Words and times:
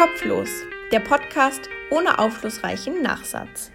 Kopflos, 0.00 0.48
der 0.90 1.00
Podcast 1.00 1.68
ohne 1.90 2.18
aufschlussreichen 2.18 3.02
Nachsatz. 3.02 3.70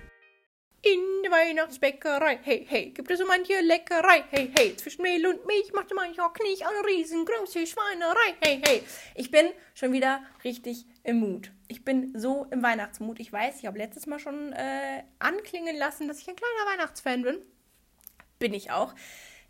In 0.82 1.22
der 1.24 1.32
Weihnachtsbäckerei, 1.32 2.40
hey, 2.42 2.66
hey, 2.68 2.90
gibt 2.90 3.12
es 3.12 3.20
so 3.20 3.28
manche 3.28 3.62
Leckerei, 3.62 4.24
hey, 4.32 4.52
hey, 4.58 4.76
zwischen 4.76 5.04
Mehl 5.04 5.28
und 5.28 5.46
Milch 5.46 5.72
macht 5.72 5.94
mancher 5.94 6.32
Knich 6.34 6.66
eine 6.66 6.88
riesengroße 6.88 7.68
Schweinerei, 7.68 8.34
hey, 8.44 8.60
hey. 8.66 8.82
Ich 9.14 9.30
bin 9.30 9.52
schon 9.76 9.94
wieder 9.94 10.24
richtig 10.44 10.88
im 11.04 11.18
Mut. 11.18 11.52
Ich 11.68 11.86
bin 11.86 12.18
so 12.18 12.48
im 12.50 12.64
Weihnachtsmut. 12.64 13.20
Ich 13.20 13.32
weiß, 13.32 13.60
ich 13.60 13.68
habe 13.68 13.78
letztes 13.78 14.08
Mal 14.08 14.18
schon 14.18 14.52
äh, 14.54 15.04
anklingen 15.20 15.78
lassen, 15.78 16.08
dass 16.08 16.18
ich 16.18 16.28
ein 16.28 16.36
kleiner 16.36 16.72
Weihnachtsfan 16.72 17.22
bin. 17.22 17.38
Bin 18.40 18.56
ich 18.56 18.72
auch. 18.72 18.96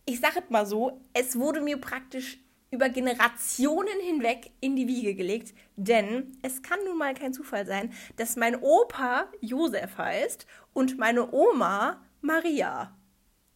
Ich 0.06 0.20
sage 0.20 0.42
es 0.44 0.50
mal 0.50 0.66
so, 0.66 1.00
es 1.14 1.40
wurde 1.40 1.62
mir 1.62 1.78
praktisch 1.78 2.38
über 2.72 2.90
Generationen 2.90 4.00
hinweg 4.02 4.52
in 4.60 4.76
die 4.76 4.88
Wiege 4.88 5.16
gelegt, 5.16 5.54
denn 5.76 6.38
es 6.42 6.62
kann 6.62 6.80
nun 6.86 6.98
mal 6.98 7.14
kein 7.14 7.34
Zufall 7.34 7.66
sein, 7.66 7.94
dass 8.18 8.36
mein 8.36 8.56
Opa 8.56 9.28
Josef 9.42 9.98
heißt 9.98 10.46
und 10.74 10.98
meine 10.98 11.32
Oma 11.32 12.02
Maria. 12.22 12.96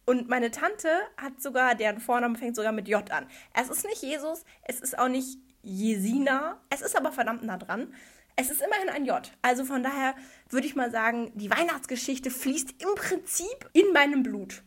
Und 0.06 0.28
meine 0.28 0.50
Tante 0.50 0.88
hat 1.16 1.40
sogar, 1.40 1.74
deren 1.74 2.00
Vorname 2.00 2.36
fängt 2.36 2.56
sogar 2.56 2.72
mit 2.72 2.88
J 2.88 3.08
an. 3.10 3.26
Es 3.54 3.68
ist 3.68 3.84
nicht 3.84 4.02
Jesus, 4.02 4.44
es 4.62 4.80
ist 4.80 4.98
auch 4.98 5.08
nicht 5.08 5.38
Jesina, 5.62 6.60
es 6.70 6.80
ist 6.80 6.96
aber 6.96 7.12
verdammt 7.12 7.44
nah 7.44 7.58
dran. 7.58 7.94
Es 8.36 8.50
ist 8.50 8.62
immerhin 8.62 8.88
ein 8.88 9.04
J. 9.04 9.30
Also 9.42 9.64
von 9.64 9.82
daher 9.82 10.14
würde 10.48 10.66
ich 10.66 10.74
mal 10.74 10.90
sagen, 10.90 11.30
die 11.34 11.50
Weihnachtsgeschichte 11.50 12.30
fließt 12.30 12.82
im 12.82 12.94
Prinzip 12.94 13.68
in 13.72 13.92
meinem 13.92 14.22
Blut 14.22 14.62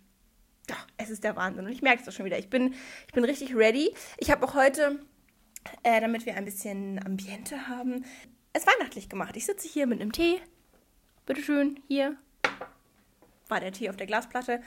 es 0.98 1.10
ist 1.10 1.24
der 1.24 1.36
Wahnsinn. 1.36 1.66
Und 1.66 1.72
ich 1.72 1.82
merke 1.82 2.00
es 2.00 2.06
doch 2.06 2.14
schon 2.14 2.26
wieder. 2.26 2.40
Ich 2.40 2.50
bin, 2.50 2.74
ich 3.08 3.14
bin 3.14 3.24
richtig 3.24 3.56
ready. 3.56 3.94
Ich 4.18 4.32
habe 4.32 4.46
auch 4.46 4.54
heute, 4.54 5.00
äh, 5.84 6.00
damit 6.02 6.26
wir 6.26 6.36
ein 6.36 6.46
bisschen 6.46 7.06
Ambiente 7.06 7.68
haben, 7.68 8.06
es 8.54 8.66
weihnachtlich 8.68 9.10
gemacht. 9.10 9.36
Ich 9.36 9.46
sitze 9.46 9.68
hier 9.68 9.88
mit 9.88 10.00
einem 10.00 10.12
Tee. 10.12 10.40
Bitteschön, 11.26 11.80
hier 11.88 12.18
war 13.48 13.60
der 13.60 13.72
Tee 13.72 13.90
auf 13.90 13.98
der 13.98 14.08
Glasplatte. 14.08 14.62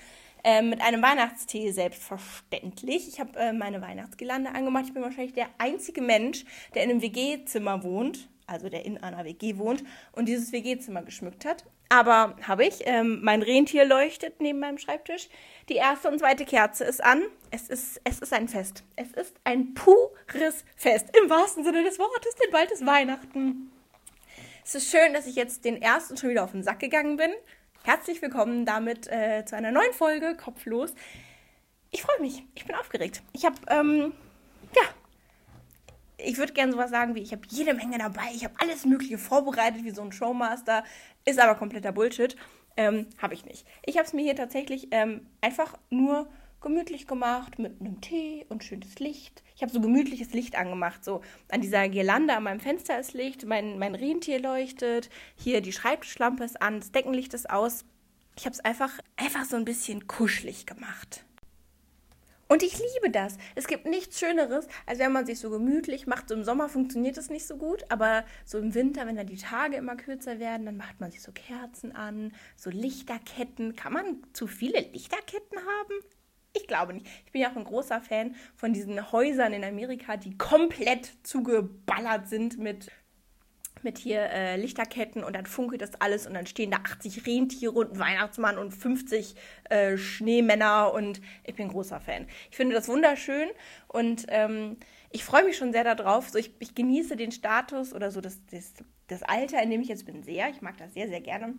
Äh, 0.45 0.62
mit 0.62 0.81
einem 0.81 1.03
Weihnachtstee 1.03 1.73
selbstverständlich. 1.73 3.09
Ich 3.09 3.21
habe 3.21 3.39
äh, 3.39 3.53
meine 3.53 3.81
Weihnachtsgelande 3.81 4.51
angemacht. 4.51 4.84
Ich 4.87 4.95
bin 4.95 5.03
wahrscheinlich 5.03 5.34
der 5.34 5.49
einzige 5.59 6.01
Mensch, 6.01 6.45
der 6.75 6.84
in 6.84 6.91
einem 6.91 7.03
WG-Zimmer 7.03 7.83
wohnt, 7.83 8.28
also 8.47 8.69
der 8.69 8.84
in 8.84 8.99
einer 8.99 9.25
WG 9.25 9.56
wohnt 9.56 9.83
und 10.12 10.28
dieses 10.28 10.53
WG-Zimmer 10.53 11.03
geschmückt 11.03 11.45
hat. 11.45 11.65
Aber 11.89 12.37
habe 12.42 12.65
ich. 12.65 12.87
Ähm, 12.87 13.20
mein 13.23 13.42
Rentier 13.42 13.84
leuchtet 13.84 14.41
neben 14.41 14.59
meinem 14.59 14.79
Schreibtisch. 14.79 15.29
Die 15.69 15.75
erste 15.75 16.09
und 16.09 16.19
zweite 16.19 16.45
Kerze 16.45 16.84
ist 16.84 17.03
an. 17.03 17.23
Es 17.51 17.69
ist, 17.69 18.01
es 18.05 18.20
ist 18.20 18.33
ein 18.33 18.48
Fest. 18.48 18.84
Es 18.97 19.12
ist 19.12 19.34
ein 19.45 19.75
pures 19.75 20.65
Fest. 20.77 21.09
Im 21.23 21.31
wahrsten 21.31 21.65
Sinne 21.65 21.84
des 21.84 21.98
Wortes, 21.98 22.34
denn 22.37 22.51
bald 22.51 22.70
ist 22.70 22.84
Weihnachten. 22.84 23.70
Es 24.65 24.75
ist 24.75 24.91
schön, 24.91 25.12
dass 25.15 25.27
ich 25.27 25.37
jetzt 25.37 25.65
den 25.65 25.81
ersten 25.81 26.17
schon 26.17 26.31
wieder 26.31 26.43
auf 26.43 26.53
den 26.53 26.65
Sack 26.65 26.81
gegangen 26.81 27.17
bin. 27.17 27.31
Herzlich 27.84 28.21
willkommen 28.21 28.67
damit 28.67 29.06
äh, 29.06 29.45
zu 29.45 29.55
einer 29.55 29.71
neuen 29.71 29.93
Folge 29.93 30.37
Kopflos. 30.37 30.93
Ich 31.93 32.03
freue 32.03 32.21
mich. 32.21 32.43
Ich 32.56 32.65
bin 32.65 32.75
aufgeregt. 32.75 33.23
Ich 33.33 33.45
habe, 33.45 33.56
ähm, 33.69 34.12
ja, 34.75 34.83
ich 36.19 36.39
würde 36.39 36.53
gerne 36.53 36.72
sowas 36.72 36.91
sagen 36.91 37.14
wie, 37.14 37.22
ich 37.22 37.33
habe 37.33 37.42
jede 37.48 37.75
Menge 37.75 37.98
dabei, 37.98 38.28
ich 38.34 38.45
habe 38.45 38.55
alles 38.59 38.84
Mögliche 38.84 39.19
vorbereitet 39.19 39.84
wie 39.84 39.91
so 39.91 40.03
ein 40.03 40.12
Showmaster, 40.12 40.84
ist 41.25 41.39
aber 41.39 41.55
kompletter 41.55 41.92
Bullshit. 41.92 42.36
Ähm, 42.78 43.06
habe 43.19 43.33
ich 43.33 43.47
nicht. 43.47 43.67
Ich 43.86 43.97
habe 43.97 44.06
es 44.06 44.12
mir 44.12 44.22
hier 44.22 44.37
tatsächlich 44.37 44.89
ähm, 44.91 45.27
einfach 45.41 45.78
nur 45.89 46.28
gemütlich 46.61 47.06
gemacht 47.06 47.59
mit 47.59 47.81
einem 47.81 48.00
Tee 48.00 48.44
und 48.48 48.64
schönes 48.64 48.98
Licht. 48.98 49.42
Ich 49.55 49.62
habe 49.62 49.72
so 49.72 49.81
gemütliches 49.81 50.33
Licht 50.33 50.56
angemacht. 50.56 51.05
So 51.05 51.22
an 51.48 51.61
dieser 51.61 51.89
Girlande 51.89 52.34
an 52.34 52.42
meinem 52.42 52.61
Fenster 52.61 52.98
ist 52.98 53.14
Licht, 53.14 53.47
mein, 53.47 53.78
mein 53.78 53.94
Rentier 53.94 54.41
leuchtet, 54.41 55.09
hier 55.37 55.61
die 55.61 55.72
Schreibtischlampe 55.72 56.44
ist 56.44 56.61
an, 56.61 56.81
das 56.81 56.92
Deckenlicht 56.92 57.34
ist 57.34 57.48
aus. 57.48 57.84
Ich 58.37 58.44
habe 58.44 58.53
es 58.53 58.60
einfach, 58.60 58.93
einfach 59.16 59.44
so 59.44 59.56
ein 59.56 59.65
bisschen 59.65 60.06
kuschelig 60.06 60.66
gemacht. 60.66 61.25
Und 62.49 62.62
ich 62.62 62.79
liebe 62.79 63.11
das. 63.11 63.39
Es 63.57 63.67
gibt 63.67 63.87
nichts 63.87 64.21
Schöneres, 64.21 64.69
als 64.87 65.01
wenn 65.01 65.12
man 65.12 65.27
sich 65.27 65.41
so 65.41 65.51
gemütlich 65.51 66.07
macht. 66.07 66.29
So 66.29 66.34
im 66.34 66.45
Sommer 66.45 66.69
funktioniert 66.69 67.17
das 67.17 67.29
nicht 67.29 67.47
so 67.47 67.57
gut, 67.57 67.84
aber 67.89 68.25
so 68.45 68.59
im 68.59 68.75
Winter, 68.75 69.07
wenn 69.07 69.17
dann 69.17 69.27
die 69.27 69.37
Tage 69.37 69.77
immer 69.77 69.97
kürzer 69.97 70.39
werden, 70.39 70.67
dann 70.67 70.77
macht 70.77 71.01
man 71.01 71.11
sich 71.11 71.23
so 71.23 71.33
Kerzen 71.33 71.95
an, 71.95 72.33
so 72.55 72.71
Lichterketten. 72.71 73.75
Kann 73.75 73.93
man 73.93 74.23
zu 74.33 74.47
viele 74.47 74.81
Lichterketten 74.81 75.59
haben? 75.59 75.95
Ich 76.56 76.69
glaube 76.69 76.95
nicht. 76.95 77.06
Ich 77.27 77.33
bin 77.33 77.43
ja 77.43 77.51
auch 77.51 77.56
ein 77.56 77.65
großer 77.65 78.01
Fan 78.01 78.35
von 78.55 78.73
diesen 78.73 79.12
Häusern 79.12 79.53
in 79.53 79.65
Amerika, 79.65 80.17
die 80.17 80.39
komplett 80.39 81.12
zugeballert 81.23 82.29
sind 82.29 82.59
mit 82.59 82.91
mit 83.82 83.98
hier 83.98 84.20
äh, 84.31 84.56
Lichterketten 84.56 85.25
und 85.25 85.34
dann 85.34 85.47
funkelt 85.47 85.82
das 85.82 86.00
alles 86.00 86.26
und 86.26 86.34
dann 86.34 86.47
stehen 86.47 86.70
da 86.70 86.78
80 86.78 87.26
Rentiere 87.26 87.72
und 87.72 87.92
ein 87.92 87.98
Weihnachtsmann 87.98 88.59
und 88.59 88.72
50 88.72 89.34
äh, 89.70 89.97
Schneemänner 89.97 90.92
und 90.92 91.20
ich 91.44 91.54
bin 91.54 91.69
großer 91.69 92.00
Fan. 92.00 92.26
Ich 92.50 92.56
finde 92.56 92.75
das 92.75 92.88
wunderschön 92.88 93.48
und 93.88 94.26
ähm, 94.28 94.76
ich 95.10 95.25
freue 95.25 95.44
mich 95.44 95.56
schon 95.56 95.72
sehr 95.72 95.84
darauf. 95.84 96.28
So, 96.28 96.38
ich, 96.38 96.53
ich 96.59 96.75
genieße 96.75 97.16
den 97.16 97.32
Status 97.32 97.92
oder 97.92 98.10
so 98.10 98.20
das, 98.20 98.41
das, 98.50 98.75
das 99.09 99.22
Alter, 99.22 99.62
in 99.62 99.70
dem 99.70 99.81
ich 99.81 99.88
jetzt 99.88 100.06
bin, 100.06 100.22
sehr. 100.22 100.50
Ich 100.50 100.62
mag 100.62 100.76
das 100.76 100.94
sehr, 100.94 101.08
sehr 101.08 101.20
gerne. 101.20 101.54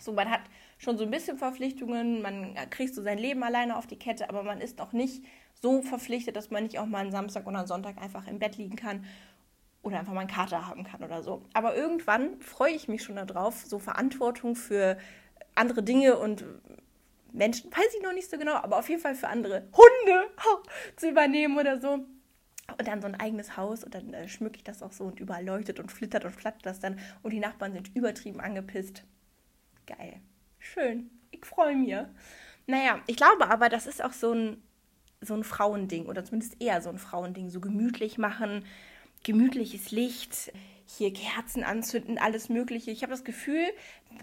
So, 0.00 0.12
man 0.12 0.30
hat 0.30 0.42
schon 0.78 0.96
so 0.96 1.04
ein 1.04 1.10
bisschen 1.10 1.38
Verpflichtungen, 1.38 2.22
man 2.22 2.54
kriegt 2.70 2.94
so 2.94 3.02
sein 3.02 3.18
Leben 3.18 3.42
alleine 3.42 3.76
auf 3.76 3.86
die 3.88 3.98
Kette, 3.98 4.28
aber 4.28 4.44
man 4.44 4.60
ist 4.60 4.78
noch 4.78 4.92
nicht 4.92 5.24
so 5.60 5.82
verpflichtet, 5.82 6.36
dass 6.36 6.50
man 6.50 6.62
nicht 6.62 6.78
auch 6.78 6.86
mal 6.86 6.98
einen 6.98 7.10
Samstag 7.10 7.46
oder 7.48 7.58
einen 7.58 7.66
Sonntag 7.66 7.98
einfach 7.98 8.28
im 8.28 8.38
Bett 8.38 8.56
liegen 8.56 8.76
kann 8.76 9.04
oder 9.82 9.98
einfach 9.98 10.12
mal 10.12 10.20
einen 10.20 10.30
Kater 10.30 10.66
haben 10.66 10.84
kann 10.84 11.02
oder 11.02 11.22
so. 11.22 11.44
Aber 11.54 11.76
irgendwann 11.76 12.40
freue 12.40 12.72
ich 12.72 12.88
mich 12.88 13.02
schon 13.02 13.16
darauf, 13.16 13.64
so 13.64 13.78
Verantwortung 13.78 14.56
für 14.56 14.98
andere 15.54 15.82
Dinge 15.82 16.18
und 16.18 16.44
Menschen, 17.32 17.70
weiß 17.70 17.94
ich 17.96 18.02
noch 18.02 18.12
nicht 18.12 18.30
so 18.30 18.38
genau, 18.38 18.54
aber 18.54 18.78
auf 18.78 18.88
jeden 18.88 19.00
Fall 19.00 19.14
für 19.14 19.28
andere 19.28 19.68
Hunde 19.72 20.30
zu 20.96 21.08
übernehmen 21.08 21.58
oder 21.58 21.80
so. 21.80 22.06
Und 22.76 22.86
dann 22.86 23.00
so 23.00 23.06
ein 23.06 23.18
eigenes 23.18 23.56
Haus 23.56 23.82
und 23.82 23.94
dann 23.94 24.12
äh, 24.12 24.28
schmücke 24.28 24.56
ich 24.56 24.64
das 24.64 24.82
auch 24.82 24.92
so 24.92 25.04
und 25.04 25.20
überall 25.20 25.44
leuchtet 25.44 25.80
und 25.80 25.90
flittert 25.90 26.26
und 26.26 26.32
flattert 26.32 26.66
das 26.66 26.80
dann 26.80 26.98
und 27.22 27.32
die 27.32 27.40
Nachbarn 27.40 27.72
sind 27.72 27.94
übertrieben 27.96 28.40
angepisst. 28.40 29.04
Geil. 29.86 30.20
Schön. 30.58 31.10
Ich 31.30 31.46
freue 31.46 31.74
mich. 31.74 31.94
Naja, 32.66 33.00
ich 33.06 33.16
glaube 33.16 33.50
aber, 33.50 33.70
das 33.70 33.86
ist 33.86 34.04
auch 34.04 34.12
so 34.12 34.32
ein, 34.32 34.62
so 35.22 35.34
ein 35.34 35.44
Frauending 35.44 36.06
oder 36.06 36.24
zumindest 36.24 36.60
eher 36.60 36.82
so 36.82 36.90
ein 36.90 36.98
Frauending. 36.98 37.48
So 37.48 37.60
gemütlich 37.60 38.18
machen, 38.18 38.66
gemütliches 39.24 39.90
Licht, 39.90 40.52
hier 40.86 41.12
Kerzen 41.12 41.64
anzünden, 41.64 42.18
alles 42.18 42.48
Mögliche. 42.48 42.90
Ich 42.90 43.02
habe 43.02 43.12
das 43.12 43.24
Gefühl, 43.24 43.64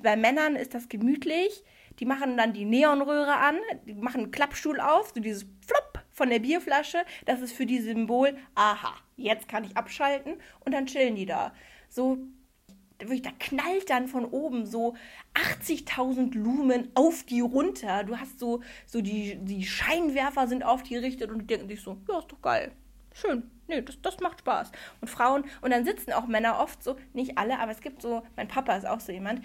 bei 0.01 0.15
Männern 0.15 0.55
ist 0.55 0.73
das 0.73 0.89
gemütlich. 0.89 1.63
Die 1.99 2.05
machen 2.05 2.35
dann 2.37 2.53
die 2.53 2.65
Neonröhre 2.65 3.35
an, 3.37 3.57
die 3.85 3.93
machen 3.93 4.21
einen 4.21 4.31
Klappstuhl 4.31 4.79
auf, 4.81 5.11
so 5.13 5.21
dieses 5.21 5.43
Flop 5.65 6.03
von 6.11 6.29
der 6.29 6.39
Bierflasche. 6.39 6.97
Das 7.25 7.41
ist 7.41 7.53
für 7.53 7.65
die 7.65 7.79
Symbol, 7.79 8.35
aha, 8.55 8.93
jetzt 9.15 9.47
kann 9.47 9.63
ich 9.63 9.77
abschalten 9.77 10.35
und 10.65 10.73
dann 10.73 10.87
chillen 10.87 11.15
die 11.15 11.25
da. 11.25 11.53
So, 11.87 12.17
da 12.97 13.31
knallt 13.39 13.89
dann 13.89 14.07
von 14.07 14.25
oben 14.25 14.65
so 14.65 14.95
80.000 15.33 16.33
Lumen 16.33 16.89
auf 16.95 17.23
die 17.23 17.41
runter. 17.41 18.03
Du 18.03 18.17
hast 18.17 18.39
so, 18.39 18.61
so 18.85 19.01
die, 19.01 19.37
die 19.37 19.65
Scheinwerfer 19.65 20.47
sind 20.47 20.63
auf 20.63 20.83
die 20.83 20.95
gerichtet 20.95 21.29
und 21.29 21.39
die 21.39 21.47
denken 21.47 21.67
sich 21.67 21.81
so, 21.81 21.97
ja, 22.09 22.19
ist 22.19 22.31
doch 22.31 22.41
geil. 22.41 22.71
Schön 23.15 23.49
nö, 23.67 23.81
das, 23.81 24.01
das 24.01 24.19
macht 24.19 24.39
Spaß. 24.39 24.71
Und 25.01 25.07
Frauen, 25.07 25.43
und 25.61 25.71
dann 25.71 25.85
sitzen 25.85 26.13
auch 26.13 26.27
Männer 26.27 26.59
oft 26.59 26.83
so, 26.83 26.95
nicht 27.13 27.37
alle, 27.37 27.59
aber 27.59 27.71
es 27.71 27.81
gibt 27.81 28.01
so, 28.01 28.23
mein 28.35 28.47
Papa 28.47 28.75
ist 28.75 28.85
auch 28.85 28.99
so 28.99 29.11
jemand, 29.11 29.41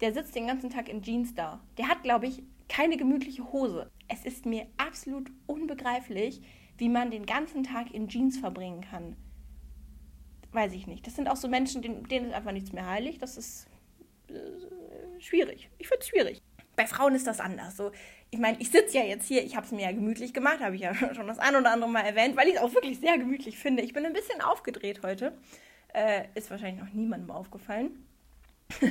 der 0.00 0.12
sitzt 0.12 0.34
den 0.34 0.46
ganzen 0.46 0.70
Tag 0.70 0.88
in 0.88 1.02
Jeans 1.02 1.34
da. 1.34 1.60
Der 1.78 1.88
hat, 1.88 2.02
glaube 2.02 2.26
ich, 2.26 2.42
keine 2.68 2.96
gemütliche 2.96 3.52
Hose. 3.52 3.90
Es 4.08 4.24
ist 4.24 4.46
mir 4.46 4.66
absolut 4.76 5.30
unbegreiflich, 5.46 6.42
wie 6.78 6.88
man 6.88 7.10
den 7.10 7.26
ganzen 7.26 7.62
Tag 7.62 7.92
in 7.92 8.08
Jeans 8.08 8.38
verbringen 8.38 8.80
kann. 8.80 9.16
Weiß 10.52 10.72
ich 10.72 10.86
nicht. 10.86 11.06
Das 11.06 11.16
sind 11.16 11.28
auch 11.28 11.36
so 11.36 11.48
Menschen, 11.48 11.82
denen, 11.82 12.04
denen 12.04 12.26
ist 12.26 12.34
einfach 12.34 12.52
nichts 12.52 12.72
mehr 12.72 12.86
heilig. 12.86 13.18
Das 13.18 13.36
ist 13.36 13.68
äh, 14.28 15.20
schwierig. 15.20 15.70
Ich 15.78 15.88
finde 15.88 16.00
es 16.00 16.08
schwierig. 16.08 16.42
Bei 16.76 16.86
Frauen 16.86 17.14
ist 17.14 17.26
das 17.26 17.40
anders. 17.40 17.76
So, 17.76 17.92
ich 18.30 18.38
meine, 18.38 18.58
ich 18.60 18.70
sitze 18.70 18.96
ja 18.96 19.04
jetzt 19.04 19.26
hier, 19.26 19.44
ich 19.44 19.56
habe 19.56 19.66
es 19.66 19.72
mir 19.72 19.82
ja 19.82 19.92
gemütlich 19.92 20.32
gemacht, 20.32 20.60
habe 20.60 20.74
ich 20.74 20.82
ja 20.82 20.94
schon 21.14 21.26
das 21.26 21.38
ein 21.38 21.54
oder 21.54 21.72
andere 21.72 21.90
Mal 21.90 22.00
erwähnt, 22.00 22.36
weil 22.36 22.48
ich 22.48 22.54
es 22.54 22.60
auch 22.60 22.74
wirklich 22.74 22.98
sehr 22.98 23.18
gemütlich 23.18 23.58
finde. 23.58 23.82
Ich 23.82 23.92
bin 23.92 24.06
ein 24.06 24.12
bisschen 24.12 24.40
aufgedreht 24.40 25.02
heute. 25.02 25.36
Äh, 25.92 26.24
ist 26.34 26.50
wahrscheinlich 26.50 26.82
noch 26.82 26.92
niemandem 26.92 27.30
aufgefallen. 27.30 28.06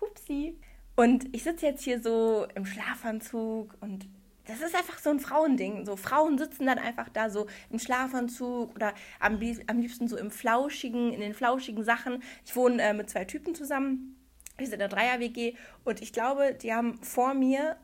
Hupsi. 0.00 0.56
Und 0.94 1.34
ich 1.34 1.42
sitze 1.42 1.66
jetzt 1.66 1.82
hier 1.82 2.00
so 2.00 2.46
im 2.54 2.64
Schlafanzug 2.64 3.74
und 3.80 4.06
das 4.46 4.60
ist 4.60 4.74
einfach 4.74 4.98
so 4.98 5.10
ein 5.10 5.20
Frauending. 5.20 5.84
So 5.84 5.96
Frauen 5.96 6.38
sitzen 6.38 6.66
dann 6.66 6.78
einfach 6.78 7.08
da 7.08 7.30
so 7.30 7.46
im 7.70 7.78
Schlafanzug 7.78 8.74
oder 8.74 8.94
am, 9.18 9.40
am 9.66 9.80
liebsten 9.80 10.08
so 10.08 10.16
im 10.16 10.30
flauschigen, 10.30 11.12
in 11.12 11.20
den 11.20 11.34
flauschigen 11.34 11.84
Sachen. 11.84 12.22
Ich 12.44 12.54
wohne 12.54 12.80
äh, 12.80 12.92
mit 12.92 13.10
zwei 13.10 13.24
Typen 13.24 13.54
zusammen. 13.54 14.15
Wir 14.58 14.66
sind 14.66 14.74
in 14.74 14.78
der 14.80 14.88
Dreier-WG 14.88 15.54
und 15.84 16.00
ich 16.00 16.12
glaube, 16.12 16.54
die 16.54 16.72
haben 16.72 17.02
vor 17.02 17.34
mir 17.34 17.76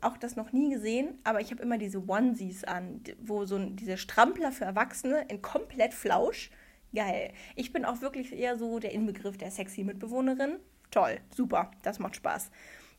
auch 0.00 0.16
das 0.16 0.36
noch 0.36 0.52
nie 0.52 0.70
gesehen, 0.70 1.18
aber 1.24 1.40
ich 1.40 1.50
habe 1.50 1.62
immer 1.62 1.76
diese 1.76 2.08
Onesies 2.08 2.64
an, 2.64 3.02
wo 3.20 3.44
so 3.44 3.58
diese 3.58 3.98
Strampler 3.98 4.50
für 4.50 4.64
Erwachsene 4.64 5.26
in 5.28 5.42
komplett 5.42 5.92
Flausch, 5.92 6.50
Geil. 6.94 7.32
Ich 7.54 7.72
bin 7.72 7.84
auch 7.84 8.00
wirklich 8.00 8.32
eher 8.32 8.56
so 8.56 8.80
der 8.80 8.92
Inbegriff 8.92 9.38
der 9.38 9.50
sexy 9.50 9.84
Mitbewohnerin. 9.84 10.56
Toll, 10.90 11.20
super, 11.34 11.70
das 11.82 12.00
macht 12.00 12.16
Spaß. 12.16 12.50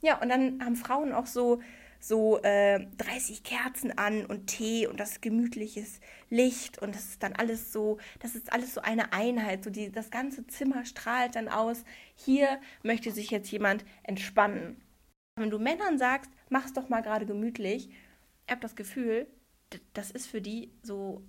Ja, 0.02 0.22
und 0.22 0.30
dann 0.30 0.64
haben 0.64 0.78
Frauen 0.78 1.12
auch 1.12 1.26
so, 1.26 1.62
so 2.02 2.42
äh, 2.42 2.86
30 2.98 3.44
Kerzen 3.44 3.98
an 3.98 4.26
und 4.26 4.48
Tee 4.48 4.88
und 4.88 5.00
das 5.00 5.22
gemütliches 5.22 6.02
Licht 6.30 6.80
und 6.80 6.96
das 6.96 7.06
ist 7.06 7.24
dann 7.24 7.34
alles 7.34 7.72
so, 7.72 8.00
das 8.20 8.36
ist 8.36 8.52
alles 8.52 8.74
so 8.74 8.82
eine 8.82 9.14
Einheit. 9.14 9.64
So 9.64 9.70
die, 9.70 9.92
das 9.92 10.10
ganze 10.10 10.46
Zimmer 10.48 10.84
strahlt 10.84 11.36
dann 11.36 11.48
aus. 11.48 11.84
Hier 12.16 12.60
möchte 12.84 13.12
sich 13.12 13.30
jetzt 13.30 13.52
jemand 13.52 13.86
entspannen. 14.04 14.82
Wenn 15.36 15.52
du 15.52 15.60
Männern 15.60 15.98
sagst, 15.98 16.32
mach's 16.50 16.74
doch 16.74 16.90
mal 16.90 17.02
gerade 17.02 17.26
gemütlich, 17.26 17.90
ich 18.46 18.52
habe 18.52 18.62
das 18.62 18.76
Gefühl, 18.76 19.28
das 19.94 20.12
ist 20.12 20.28
für 20.28 20.42
die 20.42 20.72
so 20.82 21.24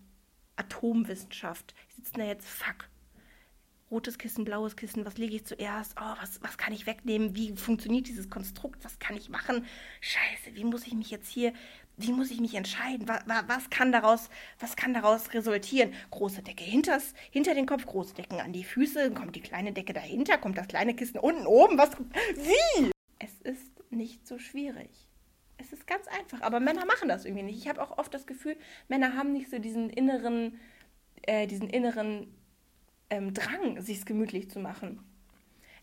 Atomwissenschaft. 0.57 1.75
Die 1.91 1.97
sitzen 1.97 2.19
da 2.19 2.25
jetzt, 2.25 2.49
fuck, 2.49 2.89
rotes 3.93 4.19
Kissen, 4.19 4.45
blaues 4.45 4.75
Kissen, 4.75 5.05
was 5.05 5.19
lege 5.19 5.37
ich 5.37 5.45
zuerst? 5.45 5.95
Oh, 6.01 6.15
was, 6.21 6.43
was 6.43 6.57
kann 6.57 6.73
ich 6.73 6.87
wegnehmen? 6.87 7.37
Wie 7.37 7.55
funktioniert 7.55 8.09
dieses 8.09 8.31
Konstrukt? 8.31 8.83
Was 8.85 8.99
kann 8.99 9.17
ich 9.17 9.29
machen? 9.29 9.67
Scheiße, 10.01 10.57
wie 10.57 10.65
muss 10.65 10.87
ich 10.87 10.95
mich 10.95 11.11
jetzt 11.11 11.29
hier, 11.29 11.53
wie 11.99 12.13
muss 12.13 12.31
ich 12.31 12.41
mich 12.41 12.55
entscheiden? 12.55 13.07
Was, 13.07 13.23
was, 13.47 13.71
kann, 13.71 13.93
daraus, 13.93 14.31
was 14.59 14.75
kann 14.75 14.95
daraus 14.95 15.35
resultieren? 15.35 15.93
Große 16.11 16.43
Decke 16.43 16.65
hinters, 16.65 17.13
hinter 17.31 17.55
den 17.55 17.67
Kopf, 17.67 17.85
große 17.85 18.15
Decken 18.15 18.41
an 18.41 18.53
die 18.53 18.65
Füße, 18.65 19.13
kommt 19.13 19.37
die 19.37 19.43
kleine 19.43 19.73
Decke 19.73 19.93
dahinter, 19.93 20.39
kommt 20.39 20.57
das 20.57 20.69
kleine 20.69 20.95
Kissen 20.95 21.21
unten 21.21 21.47
oben, 21.47 21.77
was, 21.77 21.91
wie? 21.99 22.91
Es 23.19 23.41
ist 23.43 23.71
nicht 23.91 24.27
so 24.27 24.39
schwierig. 24.39 24.91
Es 25.59 25.73
ist 25.73 25.87
ganz 25.87 26.09
einfach, 26.09 26.41
aber 26.41 26.59
Männer 26.61 26.87
machen 26.87 27.09
das 27.09 27.25
irgendwie 27.25 27.45
nicht. 27.45 27.59
Ich 27.59 27.69
habe 27.69 27.81
auch 27.81 27.99
oft 27.99 28.13
das 28.13 28.27
Gefühl, 28.27 28.57
Männer 28.89 29.15
haben 29.15 29.33
nicht 29.33 29.51
so 29.51 29.59
diesen 29.59 29.91
inneren, 29.91 30.59
äh, 31.23 31.47
diesen 31.47 31.69
inneren 31.69 32.35
ähm, 33.13 33.35
Drang, 33.35 33.81
sich 33.83 34.07
gemütlich 34.07 34.51
zu 34.51 34.59
machen. 34.59 35.01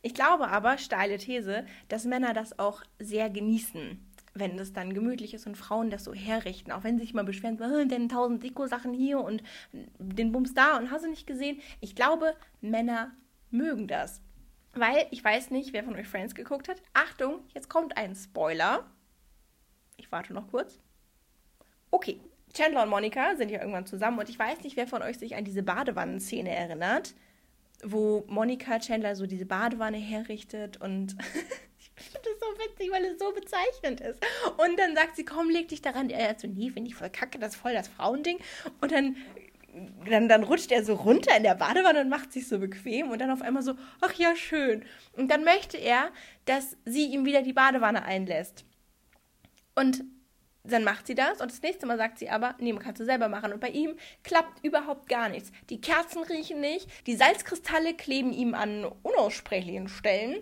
Ich 0.02 0.16
glaube 0.16 0.48
aber, 0.48 0.80
steile 0.80 1.18
These, 1.18 1.66
dass 1.88 2.06
Männer 2.06 2.34
das 2.34 2.58
auch 2.58 2.84
sehr 2.98 3.30
genießen, 3.30 4.04
wenn 4.34 4.58
es 4.58 4.74
dann 4.74 4.94
gemütlich 4.96 5.36
ist 5.36 5.46
und 5.46 5.56
Frauen 5.56 5.92
das 5.92 6.06
so 6.06 6.14
herrichten. 6.14 6.72
Auch 6.72 6.84
wenn 6.84 6.98
sie 6.98 7.04
sich 7.04 7.14
mal 7.14 7.24
beschweren, 7.24 7.88
denn 7.88 8.10
tausend 8.10 8.42
Deko-Sachen 8.42 8.94
hier 8.94 9.20
und 9.20 9.44
den 9.72 10.32
Bums 10.32 10.56
da 10.56 10.78
und 10.78 10.90
hast 10.90 11.06
du 11.06 11.10
nicht 11.10 11.28
gesehen. 11.28 11.62
Ich 11.82 11.96
glaube, 11.96 12.36
Männer 12.62 13.12
mögen 13.52 13.88
das. 13.88 14.22
Weil, 14.74 15.06
ich 15.12 15.24
weiß 15.24 15.52
nicht, 15.52 15.72
wer 15.74 15.84
von 15.84 15.96
euch 15.96 16.08
Friends 16.08 16.34
geguckt 16.34 16.68
hat. 16.68 16.82
Achtung, 16.94 17.42
jetzt 17.54 17.70
kommt 17.70 17.96
ein 17.96 18.16
Spoiler. 18.16 18.90
Ich 19.98 20.12
warte 20.12 20.34
noch 20.34 20.48
kurz. 20.50 20.80
Okay, 21.92 22.22
Chandler 22.54 22.84
und 22.84 22.90
Monika 22.90 23.36
sind 23.36 23.52
ja 23.52 23.60
irgendwann 23.60 23.86
zusammen 23.86 24.20
und 24.20 24.30
ich 24.30 24.40
weiß 24.40 24.62
nicht, 24.64 24.76
wer 24.76 24.88
von 24.88 25.02
euch 25.02 25.18
sich 25.18 25.36
an 25.36 25.44
diese 25.46 25.64
Badewannenszene 25.64 26.50
erinnert, 26.50 27.14
wo 27.84 28.26
Monika 28.28 28.80
Chandler 28.80 29.16
so 29.16 29.26
diese 29.26 29.46
Badewanne 29.46 29.98
herrichtet 29.98 30.82
und 30.82 31.16
ich 31.80 31.92
finde 31.96 32.20
das 32.24 32.40
so 32.40 32.48
witzig, 32.60 32.92
weil 32.92 33.06
es 33.06 33.20
so 33.20 33.32
bezeichnend 33.32 34.02
ist. 34.02 34.20
Und 34.58 34.80
dann 34.80 34.96
sagt 34.96 35.16
sie, 35.16 35.26
komm, 35.26 35.50
leg 35.50 35.68
dich 35.68 35.82
daran. 35.82 36.10
Er 36.10 36.30
hat 36.30 36.40
so, 36.40 36.48
nee, 36.48 36.70
finde 36.70 36.90
ich 36.90 36.96
voll 36.96 37.10
kacke, 37.10 37.40
das 37.40 37.56
ist 37.56 37.62
voll 37.62 37.74
das 37.74 37.88
Frauending. 37.88 38.40
Und 38.82 38.92
dann, 38.92 39.16
dann, 40.10 40.28
dann 40.28 40.44
rutscht 40.44 40.72
er 40.72 40.84
so 40.84 40.96
runter 40.96 41.36
in 41.38 41.44
der 41.44 41.56
Badewanne 41.56 42.02
und 42.02 42.10
macht 42.10 42.34
sich 42.34 42.48
so 42.48 42.60
bequem 42.60 43.12
und 43.12 43.20
dann 43.20 43.32
auf 43.32 43.42
einmal 43.42 43.64
so, 43.64 43.76
ach 44.02 44.14
ja, 44.14 44.36
schön. 44.36 44.84
Und 45.14 45.30
dann 45.30 45.44
möchte 45.44 45.78
er, 45.78 46.12
dass 46.46 46.76
sie 46.86 47.06
ihm 47.06 47.26
wieder 47.26 47.44
die 47.44 47.54
Badewanne 47.54 48.04
einlässt. 48.04 48.66
Und 49.76 50.04
dann 50.64 50.84
macht 50.84 51.08
sie 51.08 51.16
das 51.16 51.42
und 51.42 51.52
das 51.52 51.62
nächste 51.62 51.86
Mal 51.86 51.98
sagt 51.98 52.20
sie 52.20 52.30
aber, 52.30 52.56
nee, 52.60 52.74
man 52.74 52.84
kann 52.84 52.94
es 52.94 53.06
selber 53.06 53.30
machen. 53.30 53.54
Und 53.54 53.60
bei 53.60 53.70
ihm 53.70 53.96
klappt 54.24 54.64
überhaupt 54.64 55.08
gar 55.08 55.30
nichts. 55.30 55.52
Die 55.70 55.82
Kerzen 55.82 56.24
riechen 56.24 56.60
nicht, 56.60 56.88
die 57.08 57.16
Salzkristalle 57.16 57.94
kleben 57.94 58.32
ihm 58.32 58.54
an 58.54 58.86
unaussprechlichen 59.04 59.88
Stellen. 59.88 60.38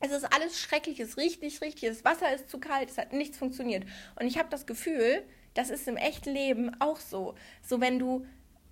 Es 0.00 0.12
ist 0.12 0.24
alles 0.32 0.60
schrecklich, 0.60 1.00
es 1.00 1.16
riecht 1.16 1.42
nicht 1.42 1.60
richtig, 1.60 1.88
das 1.88 2.04
Wasser 2.04 2.32
ist 2.32 2.48
zu 2.48 2.60
kalt, 2.60 2.90
es 2.90 2.98
hat 2.98 3.12
nichts 3.12 3.36
funktioniert. 3.36 3.84
Und 4.20 4.26
ich 4.26 4.38
habe 4.38 4.48
das 4.48 4.66
Gefühl, 4.66 5.24
das 5.54 5.70
ist 5.70 5.88
im 5.88 5.96
echten 5.96 6.32
Leben 6.32 6.70
auch 6.80 6.98
so. 6.98 7.34
So, 7.62 7.80
wenn 7.80 7.98
du, 7.98 8.24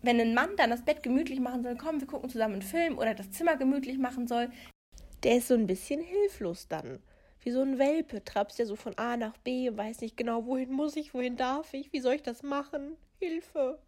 wenn 0.03 0.21
ein 0.21 0.35
Mann 0.35 0.51
dann 0.57 0.71
das 0.71 0.85
Bett 0.85 1.03
gemütlich 1.03 1.41
machen 1.41 1.65
soll, 1.65 1.77
komm, 1.77 2.01
wir 2.01 2.07
gucken 2.07 2.31
zusammen 2.31 2.55
einen 2.55 2.63
Film 2.63 2.99
oder 2.99 3.15
das 3.15 3.33
Zimmer 3.33 3.57
gemütlich 3.57 3.99
machen 3.99 4.29
soll, 4.29 4.51
der 5.25 5.39
ist 5.39 5.49
so 5.49 5.55
ein 5.55 5.67
bisschen 5.67 6.01
hilflos 6.01 6.69
dann 6.69 7.01
wie 7.47 7.53
so 7.53 7.63
ein 7.63 7.79
Welpe, 7.79 8.25
trappst 8.25 8.59
ja 8.59 8.67
so 8.67 8.75
von 8.75 8.99
A 8.99 9.17
nach 9.17 9.37
B 9.39 9.69
und 9.69 9.77
weiß 9.77 10.01
nicht 10.01 10.17
genau, 10.17 10.47
wohin 10.47 10.73
muss 10.73 10.97
ich, 10.97 11.15
wohin 11.15 11.37
darf 11.37 11.75
ich, 11.75 11.93
wie 11.93 12.01
soll 12.01 12.15
ich 12.15 12.23
das 12.25 12.43
machen? 12.43 12.97
Hilfe. 13.21 13.79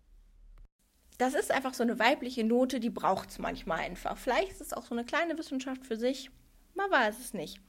Das 1.19 1.35
ist 1.35 1.51
einfach 1.51 1.75
so 1.75 1.83
eine 1.83 1.99
weibliche 1.99 2.45
Note, 2.45 2.79
die 2.79 2.89
braucht 2.89 3.31
es 3.31 3.41
manchmal 3.41 3.81
einfach. 3.81 4.17
Vielleicht 4.17 4.53
ist 4.53 4.61
es 4.61 4.73
auch 4.73 4.85
so 4.85 4.95
eine 4.95 5.05
kleine 5.05 5.37
Wissenschaft 5.37 5.85
für 5.85 5.97
sich. 5.97 6.31
Man 6.77 6.89
weiß 6.89 7.19
es 7.19 7.35
nicht. 7.35 7.61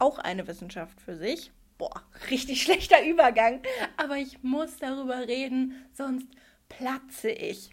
Auch 0.00 0.18
eine 0.18 0.44
Wissenschaft 0.48 1.00
für 1.00 1.14
sich. 1.14 1.52
Boah, 1.78 2.02
richtig 2.30 2.60
schlechter 2.60 3.06
Übergang. 3.06 3.62
Aber 3.96 4.16
ich 4.16 4.42
muss 4.42 4.78
darüber 4.78 5.28
reden, 5.28 5.86
sonst 5.92 6.26
platze 6.68 7.30
ich. 7.30 7.70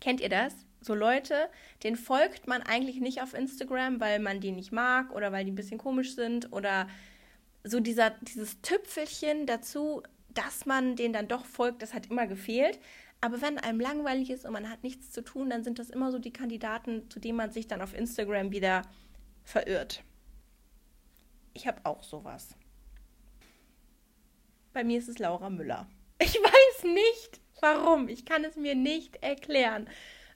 Kennt 0.00 0.20
ihr 0.20 0.28
das? 0.28 0.54
So 0.80 0.94
Leute, 0.94 1.48
den 1.82 1.96
folgt 1.96 2.46
man 2.46 2.62
eigentlich 2.62 3.00
nicht 3.00 3.22
auf 3.22 3.34
Instagram, 3.34 4.00
weil 4.00 4.18
man 4.18 4.40
die 4.40 4.52
nicht 4.52 4.72
mag 4.72 5.12
oder 5.12 5.30
weil 5.32 5.44
die 5.44 5.52
ein 5.52 5.56
bisschen 5.56 5.78
komisch 5.78 6.14
sind 6.14 6.52
oder 6.52 6.88
so 7.64 7.80
dieser, 7.80 8.10
dieses 8.22 8.60
Tüpfelchen 8.62 9.46
dazu, 9.46 10.02
dass 10.30 10.64
man 10.64 10.96
denen 10.96 11.12
dann 11.12 11.28
doch 11.28 11.44
folgt, 11.44 11.82
das 11.82 11.92
hat 11.92 12.06
immer 12.10 12.26
gefehlt. 12.26 12.78
Aber 13.20 13.42
wenn 13.42 13.58
einem 13.58 13.80
langweilig 13.80 14.30
ist 14.30 14.46
und 14.46 14.52
man 14.52 14.70
hat 14.70 14.82
nichts 14.82 15.10
zu 15.10 15.22
tun, 15.22 15.50
dann 15.50 15.62
sind 15.62 15.78
das 15.78 15.90
immer 15.90 16.10
so 16.10 16.18
die 16.18 16.32
Kandidaten, 16.32 17.10
zu 17.10 17.20
denen 17.20 17.36
man 17.36 17.52
sich 17.52 17.68
dann 17.68 17.82
auf 17.82 17.94
Instagram 17.94 18.50
wieder 18.50 18.82
verirrt. 19.44 20.02
Ich 21.52 21.66
habe 21.66 21.80
auch 21.84 22.02
sowas. 22.02 22.56
Bei 24.72 24.84
mir 24.84 24.98
ist 24.98 25.08
es 25.08 25.18
Laura 25.18 25.50
Müller. 25.50 25.86
Ich 26.18 26.34
weiß 26.34 26.84
nicht, 26.84 27.40
warum. 27.60 28.08
Ich 28.08 28.24
kann 28.24 28.44
es 28.44 28.56
mir 28.56 28.74
nicht 28.74 29.16
erklären 29.22 29.86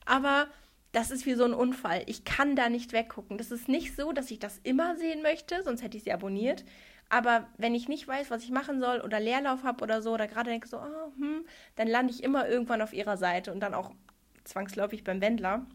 aber 0.05 0.49
das 0.93 1.11
ist 1.11 1.27
wie 1.27 1.35
so 1.35 1.45
ein 1.45 1.55
Unfall. 1.55 2.03
Ich 2.06 2.25
kann 2.25 2.55
da 2.55 2.69
nicht 2.69 2.93
weggucken. 2.93 3.37
Das 3.37 3.51
ist 3.51 3.69
nicht 3.69 3.97
so, 3.97 4.12
dass 4.12 4.31
ich 4.31 4.39
das 4.39 4.61
immer 4.62 4.97
sehen 4.97 5.23
möchte, 5.23 5.62
sonst 5.65 5.83
hätte 5.83 5.97
ich 5.97 6.05
sie 6.05 6.12
abonniert. 6.12 6.65
Aber 7.09 7.49
wenn 7.59 7.75
ich 7.75 7.89
nicht 7.89 8.06
weiß, 8.06 8.31
was 8.31 8.43
ich 8.45 8.51
machen 8.51 8.81
soll 8.81 9.01
oder 9.01 9.21
Leerlauf 9.21 9.65
habe 9.65 9.83
oder 9.83 10.03
so, 10.03 10.12
oder 10.12 10.27
gerade 10.27 10.51
denke 10.51 10.69
so, 10.69 10.79
oh, 10.79 11.12
hm, 11.19 11.45
dann 11.77 11.89
lande 11.89 12.12
ich 12.12 12.23
immer 12.23 12.49
irgendwann 12.49 12.81
auf 12.81 12.93
ihrer 12.93 13.17
Seite 13.17 13.53
und 13.53 13.61
dann 13.61 13.75
auch 13.75 13.93
zwangsläufig 14.45 15.05
beim 15.05 15.21
Wendler. 15.21 15.67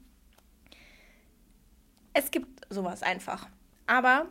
Es 2.14 2.32
gibt 2.32 2.66
sowas 2.70 3.04
einfach. 3.04 3.48
Aber 3.88 4.28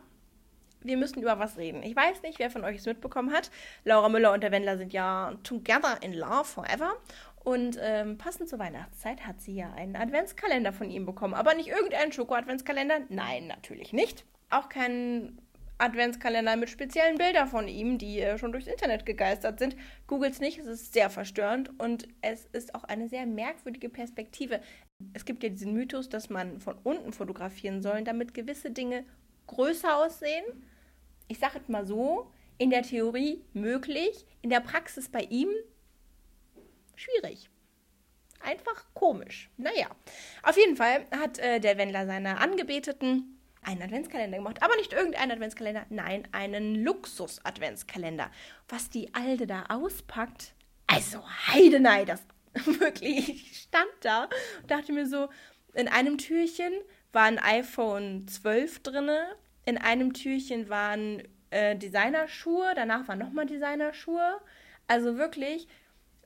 wir 0.81 0.97
müssen 0.97 1.21
über 1.21 1.39
was 1.39 1.57
reden. 1.57 1.83
Ich 1.83 1.95
weiß 1.95 2.21
nicht, 2.21 2.39
wer 2.39 2.49
von 2.49 2.63
euch 2.63 2.77
es 2.77 2.85
mitbekommen 2.85 3.33
hat. 3.33 3.51
Laura 3.83 4.09
Müller 4.09 4.31
und 4.31 4.41
der 4.41 4.51
Wendler 4.51 4.77
sind 4.77 4.93
ja 4.93 5.33
together 5.43 6.01
in 6.01 6.13
love 6.13 6.45
forever. 6.45 6.93
Und 7.43 7.77
ähm, 7.81 8.17
passend 8.17 8.49
zur 8.49 8.59
Weihnachtszeit 8.59 9.25
hat 9.25 9.41
sie 9.41 9.55
ja 9.55 9.71
einen 9.73 9.95
Adventskalender 9.95 10.73
von 10.73 10.89
ihm 10.89 11.05
bekommen. 11.05 11.33
Aber 11.33 11.53
nicht 11.53 11.69
irgendeinen 11.69 12.11
Schoko-Adventskalender. 12.11 12.99
Nein, 13.09 13.47
natürlich 13.47 13.93
nicht. 13.93 14.25
Auch 14.49 14.69
keinen 14.69 15.39
Adventskalender 15.79 16.57
mit 16.57 16.69
speziellen 16.69 17.17
Bildern 17.17 17.47
von 17.47 17.67
ihm, 17.67 17.97
die 17.97 18.19
äh, 18.19 18.37
schon 18.37 18.51
durchs 18.51 18.67
Internet 18.67 19.05
gegeistert 19.05 19.59
sind. 19.59 19.77
Googles 20.07 20.41
nicht, 20.41 20.59
es 20.59 20.67
ist 20.67 20.93
sehr 20.93 21.09
verstörend 21.09 21.71
und 21.79 22.07
es 22.21 22.45
ist 22.51 22.75
auch 22.75 22.83
eine 22.83 23.07
sehr 23.07 23.25
merkwürdige 23.25 23.89
Perspektive. 23.89 24.59
Es 25.13 25.23
gibt 25.23 25.41
ja 25.41 25.49
diesen 25.49 25.73
Mythos, 25.73 26.09
dass 26.09 26.29
man 26.29 26.59
von 26.59 26.77
unten 26.83 27.13
fotografieren 27.13 27.81
soll, 27.81 28.03
damit 28.03 28.33
gewisse 28.33 28.71
Dinge 28.71 29.05
größer 29.47 29.95
aussehen. 29.95 30.43
Ich 31.29 31.39
sage 31.39 31.59
es 31.59 31.69
mal 31.69 31.87
so, 31.87 32.29
in 32.57 32.69
der 32.69 32.83
Theorie 32.83 33.41
möglich, 33.53 34.25
in 34.41 34.49
der 34.49 34.59
Praxis 34.59 35.07
bei 35.07 35.21
ihm 35.21 35.47
schwierig. 36.99 37.49
Einfach 38.41 38.85
komisch. 38.93 39.49
Naja, 39.57 39.87
auf 40.43 40.57
jeden 40.57 40.77
Fall 40.77 41.05
hat 41.11 41.39
äh, 41.39 41.59
der 41.59 41.77
Wendler 41.77 42.05
seiner 42.05 42.39
Angebeteten 42.39 43.39
einen 43.61 43.81
Adventskalender 43.81 44.37
gemacht. 44.37 44.63
Aber 44.63 44.75
nicht 44.77 44.93
irgendeinen 44.93 45.31
Adventskalender, 45.31 45.85
nein, 45.89 46.27
einen 46.31 46.75
Luxus-Adventskalender. 46.83 48.31
Was 48.69 48.89
die 48.89 49.13
Alde 49.13 49.47
da 49.47 49.65
auspackt, 49.67 50.53
also 50.87 51.23
Heidenei, 51.47 52.05
das 52.05 52.21
wirklich, 52.65 53.29
ich 53.29 53.57
stand 53.61 53.91
da 54.01 54.29
und 54.61 54.71
dachte 54.71 54.93
mir 54.93 55.05
so, 55.05 55.29
in 55.73 55.87
einem 55.87 56.17
Türchen 56.17 56.73
war 57.11 57.23
ein 57.23 57.39
iPhone 57.39 58.27
12 58.27 58.81
drinne, 58.81 59.35
in 59.65 59.77
einem 59.77 60.13
Türchen 60.13 60.69
waren 60.69 61.21
äh, 61.51 61.75
Designerschuhe, 61.75 62.73
danach 62.75 63.07
waren 63.07 63.19
nochmal 63.19 63.45
Designerschuhe. 63.45 64.39
Also 64.87 65.17
wirklich 65.17 65.67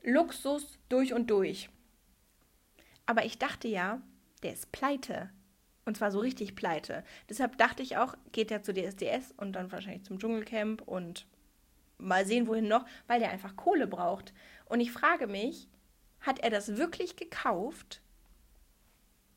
Luxus 0.04 0.78
durch 0.88 1.14
und 1.14 1.30
durch. 1.30 1.70
Aber 3.06 3.24
ich 3.24 3.38
dachte 3.38 3.68
ja, 3.68 4.02
der 4.42 4.52
ist 4.52 4.70
pleite. 4.70 5.30
Und 5.86 5.96
zwar 5.96 6.10
so 6.10 6.18
richtig 6.18 6.56
pleite. 6.56 7.04
Deshalb 7.28 7.58
dachte 7.58 7.82
ich 7.82 7.96
auch, 7.96 8.14
geht 8.32 8.50
er 8.50 8.62
zu 8.62 8.72
DSDS 8.72 9.32
und 9.36 9.52
dann 9.52 9.72
wahrscheinlich 9.72 10.04
zum 10.04 10.18
Dschungelcamp 10.18 10.82
und 10.82 11.26
mal 11.98 12.26
sehen, 12.26 12.46
wohin 12.46 12.68
noch, 12.68 12.86
weil 13.06 13.20
der 13.20 13.30
einfach 13.30 13.56
Kohle 13.56 13.86
braucht. 13.86 14.32
Und 14.66 14.80
ich 14.80 14.92
frage 14.92 15.26
mich, 15.26 15.68
hat 16.20 16.38
er 16.40 16.50
das 16.50 16.76
wirklich 16.76 17.16
gekauft? 17.16 18.00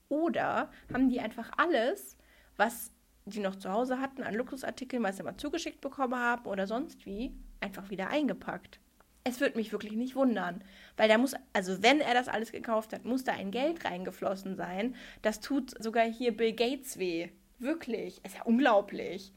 Oder 0.09 0.71
haben 0.93 1.09
die 1.09 1.19
einfach 1.19 1.51
alles, 1.57 2.17
was 2.55 2.91
die 3.25 3.39
noch 3.39 3.57
zu 3.57 3.71
Hause 3.71 3.99
hatten 3.99 4.23
an 4.23 4.35
Luxusartikeln, 4.35 5.03
was 5.03 5.17
sie 5.17 5.23
mal 5.23 5.35
zugeschickt 5.35 5.81
bekommen 5.81 6.15
haben 6.15 6.45
oder 6.45 6.65
sonst 6.65 7.05
wie, 7.05 7.33
einfach 7.59 7.89
wieder 7.89 8.09
eingepackt. 8.09 8.79
Es 9.27 9.41
würde 9.41 9.57
mich 9.57 9.73
wirklich 9.73 9.91
nicht 9.93 10.15
wundern, 10.15 10.63
weil 10.95 11.09
da 11.09 11.17
muss, 11.17 11.35
also 11.51 11.83
wenn 11.83 11.99
er 11.99 12.13
das 12.13 12.29
alles 12.29 12.53
gekauft 12.53 12.93
hat, 12.93 13.03
muss 13.03 13.25
da 13.25 13.33
ein 13.33 13.51
Geld 13.51 13.83
reingeflossen 13.83 14.55
sein. 14.55 14.95
Das 15.21 15.41
tut 15.41 15.71
sogar 15.83 16.05
hier 16.05 16.35
Bill 16.35 16.53
Gates 16.53 16.97
weh. 16.97 17.27
Wirklich. 17.59 18.23
Ist 18.23 18.37
ja 18.37 18.43
unglaublich. 18.43 19.33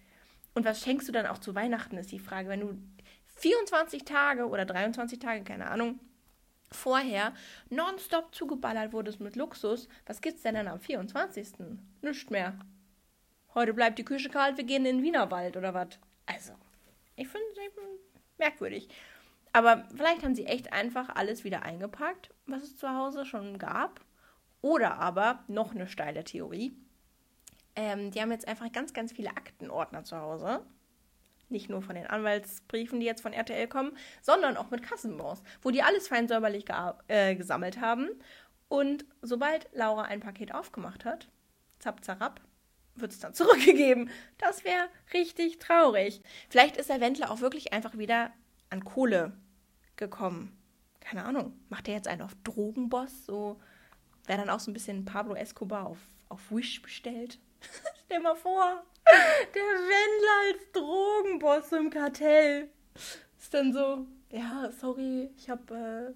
Und 0.54 0.64
was 0.64 0.82
schenkst 0.82 1.09
du 1.09 1.12
dann 1.12 1.26
auch 1.26 1.38
zu 1.38 1.56
Weihnachten, 1.56 1.97
ist 1.97 2.12
die 2.12 2.20
Frage. 2.20 2.49
Wenn 2.49 2.61
du 2.61 2.78
24 3.38 4.04
Tage 4.04 4.49
oder 4.49 4.64
23 4.64 5.18
Tage, 5.18 5.42
keine 5.42 5.68
Ahnung, 5.68 5.99
vorher 6.70 7.35
nonstop 7.68 8.32
zugeballert 8.32 8.92
wurdest 8.92 9.20
mit 9.20 9.35
Luxus, 9.35 9.88
was 10.06 10.20
gibt's 10.20 10.42
denn 10.42 10.54
dann 10.54 10.68
am 10.68 10.78
24.? 10.78 11.54
Nichts 12.02 12.30
mehr. 12.30 12.56
Heute 13.54 13.75
bleibt 13.75 13.99
die 13.99 14.04
Küche 14.04 14.28
kalt, 14.28 14.56
wir 14.56 14.64
gehen 14.64 14.87
in 14.87 14.99
den 14.99 15.02
Wienerwald 15.02 15.56
oder 15.56 15.75
was? 15.75 15.99
Also, 16.26 16.52
ich 17.16 17.26
finde 17.26 17.47
es 17.50 18.38
merkwürdig. 18.38 18.88
Aber 19.52 19.85
vielleicht 19.95 20.23
haben 20.23 20.35
sie 20.35 20.47
echt 20.47 20.73
einfach 20.73 21.09
alles 21.14 21.45
wieder 21.45 21.62
eingepackt, 21.62 22.30
was 22.47 22.62
es 22.62 22.76
zu 22.76 22.88
Hause 22.88 23.25
schon 23.25 23.59
gab. 23.59 24.00
Oder 24.62 24.99
aber, 24.99 25.42
noch 25.49 25.75
eine 25.75 25.87
steile 25.87 26.23
Theorie, 26.23 26.76
ähm, 27.76 28.11
die 28.11 28.21
haben 28.21 28.30
jetzt 28.30 28.47
einfach 28.47 28.71
ganz, 28.73 28.92
ganz 28.92 29.12
viele 29.12 29.30
Aktenordner 29.30 30.04
zu 30.04 30.16
Hause. 30.16 30.61
Nicht 31.49 31.71
nur 31.71 31.83
von 31.83 31.95
den 31.97 32.07
Anwaltsbriefen, 32.07 33.00
die 33.00 33.07
jetzt 33.07 33.23
von 33.23 33.33
RTL 33.33 33.66
kommen, 33.69 33.97
sondern 34.23 34.57
auch 34.57 34.71
mit 34.71 34.83
Kassenbons, 34.83 35.42
wo 35.62 35.71
die 35.71 35.83
alles 35.83 36.07
fein 36.07 36.28
säuberlich 36.28 36.66
äh, 37.09 37.35
gesammelt 37.35 37.80
haben. 37.80 38.09
Und 38.69 39.04
sobald 39.23 39.69
Laura 39.73 40.02
ein 40.02 40.21
Paket 40.21 40.54
aufgemacht 40.54 41.04
hat, 41.04 41.28
zapp, 41.80 42.04
zarab, 42.04 42.40
wird 42.95 43.12
es 43.12 43.19
dann 43.19 43.35
zurückgegeben. 43.35 44.11
Das 44.38 44.64
wäre 44.64 44.88
richtig 45.12 45.59
traurig. 45.59 46.23
Vielleicht 46.49 46.76
ist 46.76 46.90
der 46.90 47.00
Wendler 47.00 47.30
auch 47.30 47.40
wirklich 47.40 47.73
einfach 47.73 47.99
wieder 47.99 48.30
an 48.71 48.85
Kohle 48.85 49.33
gekommen. 49.97 50.57
Keine 51.00 51.25
Ahnung. 51.25 51.59
Macht 51.69 51.89
er 51.89 51.95
jetzt 51.95 52.09
einen 52.09 52.23
auf 52.23 52.35
Drogenboss? 52.45 53.27
So 53.27 53.61
wäre 54.27 54.39
dann 54.39 54.50
auch 54.50 54.61
so 54.61 54.71
ein 54.71 54.75
bisschen 54.75 55.05
Pablo 55.05 55.35
Escobar 55.35 55.87
auf, 55.87 55.99
auf 56.29 56.50
Wish 56.50 56.83
bestellt. 56.83 57.39
Stell 58.05 58.21
mal 58.21 58.37
vor, 58.37 58.83
der 59.55 59.62
Wendler 59.62 60.59
als 60.59 60.73
Drogenboss 60.73 61.73
im 61.73 61.91
Kartell. 61.91 62.69
Ist 63.39 63.53
dann 63.53 63.73
so, 63.73 64.07
ja, 64.31 64.71
sorry, 64.79 65.31
ich 65.37 65.50
habe 65.50 65.75
äh, 65.75 66.15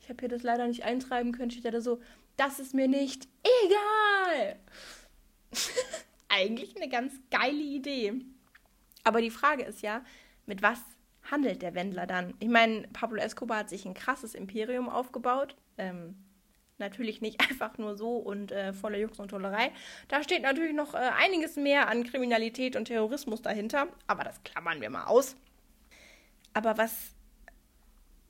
ich 0.00 0.06
hier 0.18 0.28
das 0.28 0.42
leider 0.42 0.66
nicht 0.66 0.84
eintreiben 0.84 1.32
können. 1.32 1.50
Steht 1.50 1.72
da 1.72 1.80
so, 1.80 2.00
das 2.36 2.58
ist 2.58 2.74
mir 2.74 2.88
nicht 2.88 3.28
egal. 3.42 4.58
Eigentlich 6.28 6.76
eine 6.76 6.88
ganz 6.88 7.12
geile 7.30 7.60
Idee. 7.60 8.24
Aber 9.04 9.20
die 9.20 9.30
Frage 9.30 9.64
ist 9.64 9.82
ja, 9.82 10.04
mit 10.46 10.62
was 10.62 10.78
handelt 11.30 11.62
der 11.62 11.74
Wendler 11.74 12.06
dann? 12.06 12.34
Ich 12.40 12.48
meine, 12.48 12.88
Pablo 12.92 13.20
Escobar 13.20 13.58
hat 13.58 13.70
sich 13.70 13.84
ein 13.84 13.94
krasses 13.94 14.34
Imperium 14.34 14.88
aufgebaut. 14.88 15.56
Ähm, 15.78 16.16
natürlich 16.78 17.20
nicht 17.20 17.40
einfach 17.50 17.78
nur 17.78 17.96
so 17.96 18.16
und 18.16 18.50
äh, 18.50 18.72
voller 18.72 18.98
Jux 18.98 19.20
und 19.20 19.28
Tollerei. 19.28 19.70
Da 20.08 20.22
steht 20.22 20.42
natürlich 20.42 20.74
noch 20.74 20.94
äh, 20.94 21.10
einiges 21.18 21.56
mehr 21.56 21.88
an 21.88 22.04
Kriminalität 22.04 22.74
und 22.74 22.86
Terrorismus 22.86 23.42
dahinter, 23.42 23.86
aber 24.06 24.24
das 24.24 24.42
klammern 24.42 24.80
wir 24.80 24.90
mal 24.90 25.04
aus. 25.04 25.36
Aber 26.52 26.76
was, 26.78 27.12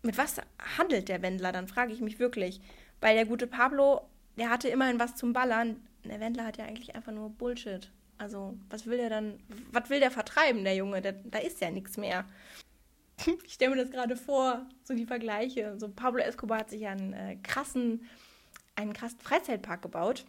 mit 0.03 0.19
was 0.19 0.41
handelt 0.77 1.09
der 1.09 1.23
Wendler? 1.23 1.53
Dann 1.53 1.69
frage 1.69 1.93
ich 1.93 2.01
mich 2.01 2.19
wirklich. 2.19 2.61
Weil 3.01 3.15
der 3.15 3.25
gute 3.25 3.47
Pablo, 3.47 4.03
der 4.37 4.51
hatte 4.51 4.69
immerhin 4.69 4.99
was 5.01 5.17
zum 5.17 5.33
Ballern. 5.33 5.83
Der 6.05 6.21
Wendler 6.21 6.45
hat 6.45 6.59
ja 6.59 6.67
eigentlich 6.67 6.95
einfach 6.95 7.13
nur 7.13 7.31
Bullshit. 7.31 7.91
Also, 8.19 8.59
was 8.69 8.85
will 8.85 8.99
der 8.99 9.09
dann, 9.09 9.41
was 9.73 9.89
will 9.89 10.01
der 10.01 10.11
vertreiben, 10.11 10.65
der 10.65 10.75
Junge? 10.75 11.01
Der, 11.01 11.13
da 11.13 11.39
ist 11.39 11.63
ja 11.63 11.71
nichts 11.71 11.97
mehr. 11.97 12.27
Ich 13.45 13.55
stelle 13.55 13.75
mir 13.75 13.83
das 13.83 13.91
gerade 13.91 14.17
vor, 14.17 14.67
so 14.85 14.95
die 14.95 15.07
Vergleiche. 15.07 15.77
So 15.79 15.89
Pablo 15.89 16.23
Escobar 16.23 16.61
hat 16.61 16.71
sich 16.71 16.83
ja 16.83 16.91
einen 16.91 17.13
äh, 17.13 17.37
krassen, 17.43 18.09
einen 18.77 18.93
krassen 18.93 19.21
Freizeitpark 19.21 19.83
gebaut. 19.83 20.25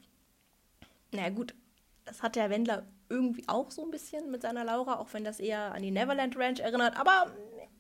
Na 1.12 1.22
naja, 1.22 1.34
gut, 1.34 1.54
das 2.06 2.24
hat 2.24 2.36
der 2.36 2.50
Wendler 2.50 2.86
irgendwie 3.10 3.44
auch 3.48 3.72
so 3.72 3.84
ein 3.84 3.92
bisschen 3.92 4.32
mit 4.32 4.42
seiner 4.42 4.64
Laura, 4.64 5.00
auch 5.00 5.14
wenn 5.14 5.24
das 5.24 5.40
eher 5.40 5.74
an 5.74 5.82
die 5.82 5.92
Neverland 5.92 6.38
Ranch 6.38 6.60
erinnert. 6.60 6.98
Aber 6.98 7.32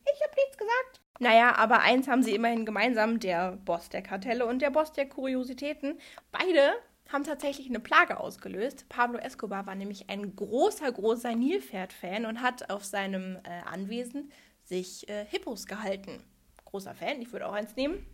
ich 0.03 0.22
habe 0.22 0.36
nichts 0.36 0.58
gesagt. 0.58 1.01
Naja, 1.20 1.56
aber 1.56 1.82
eins 1.82 2.08
haben 2.08 2.24
sie 2.24 2.34
immerhin 2.34 2.65
gemeinsam, 2.65 3.20
der 3.20 3.53
Boss 3.63 3.89
der 3.89 4.01
Kartelle 4.01 4.46
und 4.46 4.62
der 4.62 4.72
Boss 4.72 4.91
der 4.91 5.08
Kuriositäten. 5.08 6.00
Beide 6.32 6.74
haben 7.10 7.24
tatsächlich 7.24 7.70
eine 7.70 7.80
Plage 7.80 8.20
ausgelöst. 8.20 8.88
Pablo 8.89 9.20
Escobar 9.20 9.65
war 9.65 9.75
nämlich 9.75 10.10
ein 10.10 10.36
großer, 10.36 10.91
großer 10.91 11.36
Nilpferd-Fan 11.36 12.25
und 12.25 12.41
hat 12.41 12.70
auf 12.70 12.84
seinem 12.86 13.38
äh, 13.44 13.62
Anwesen 13.70 14.32
sich 14.72 15.10
äh, 15.10 15.25
Hippos 15.25 15.66
gehalten. 15.66 16.24
Großer 16.63 16.96
Fan, 16.96 17.22
ich 17.22 17.34
würde 17.34 17.46
auch 17.46 17.51
eins 17.51 17.75
nehmen. 17.75 18.06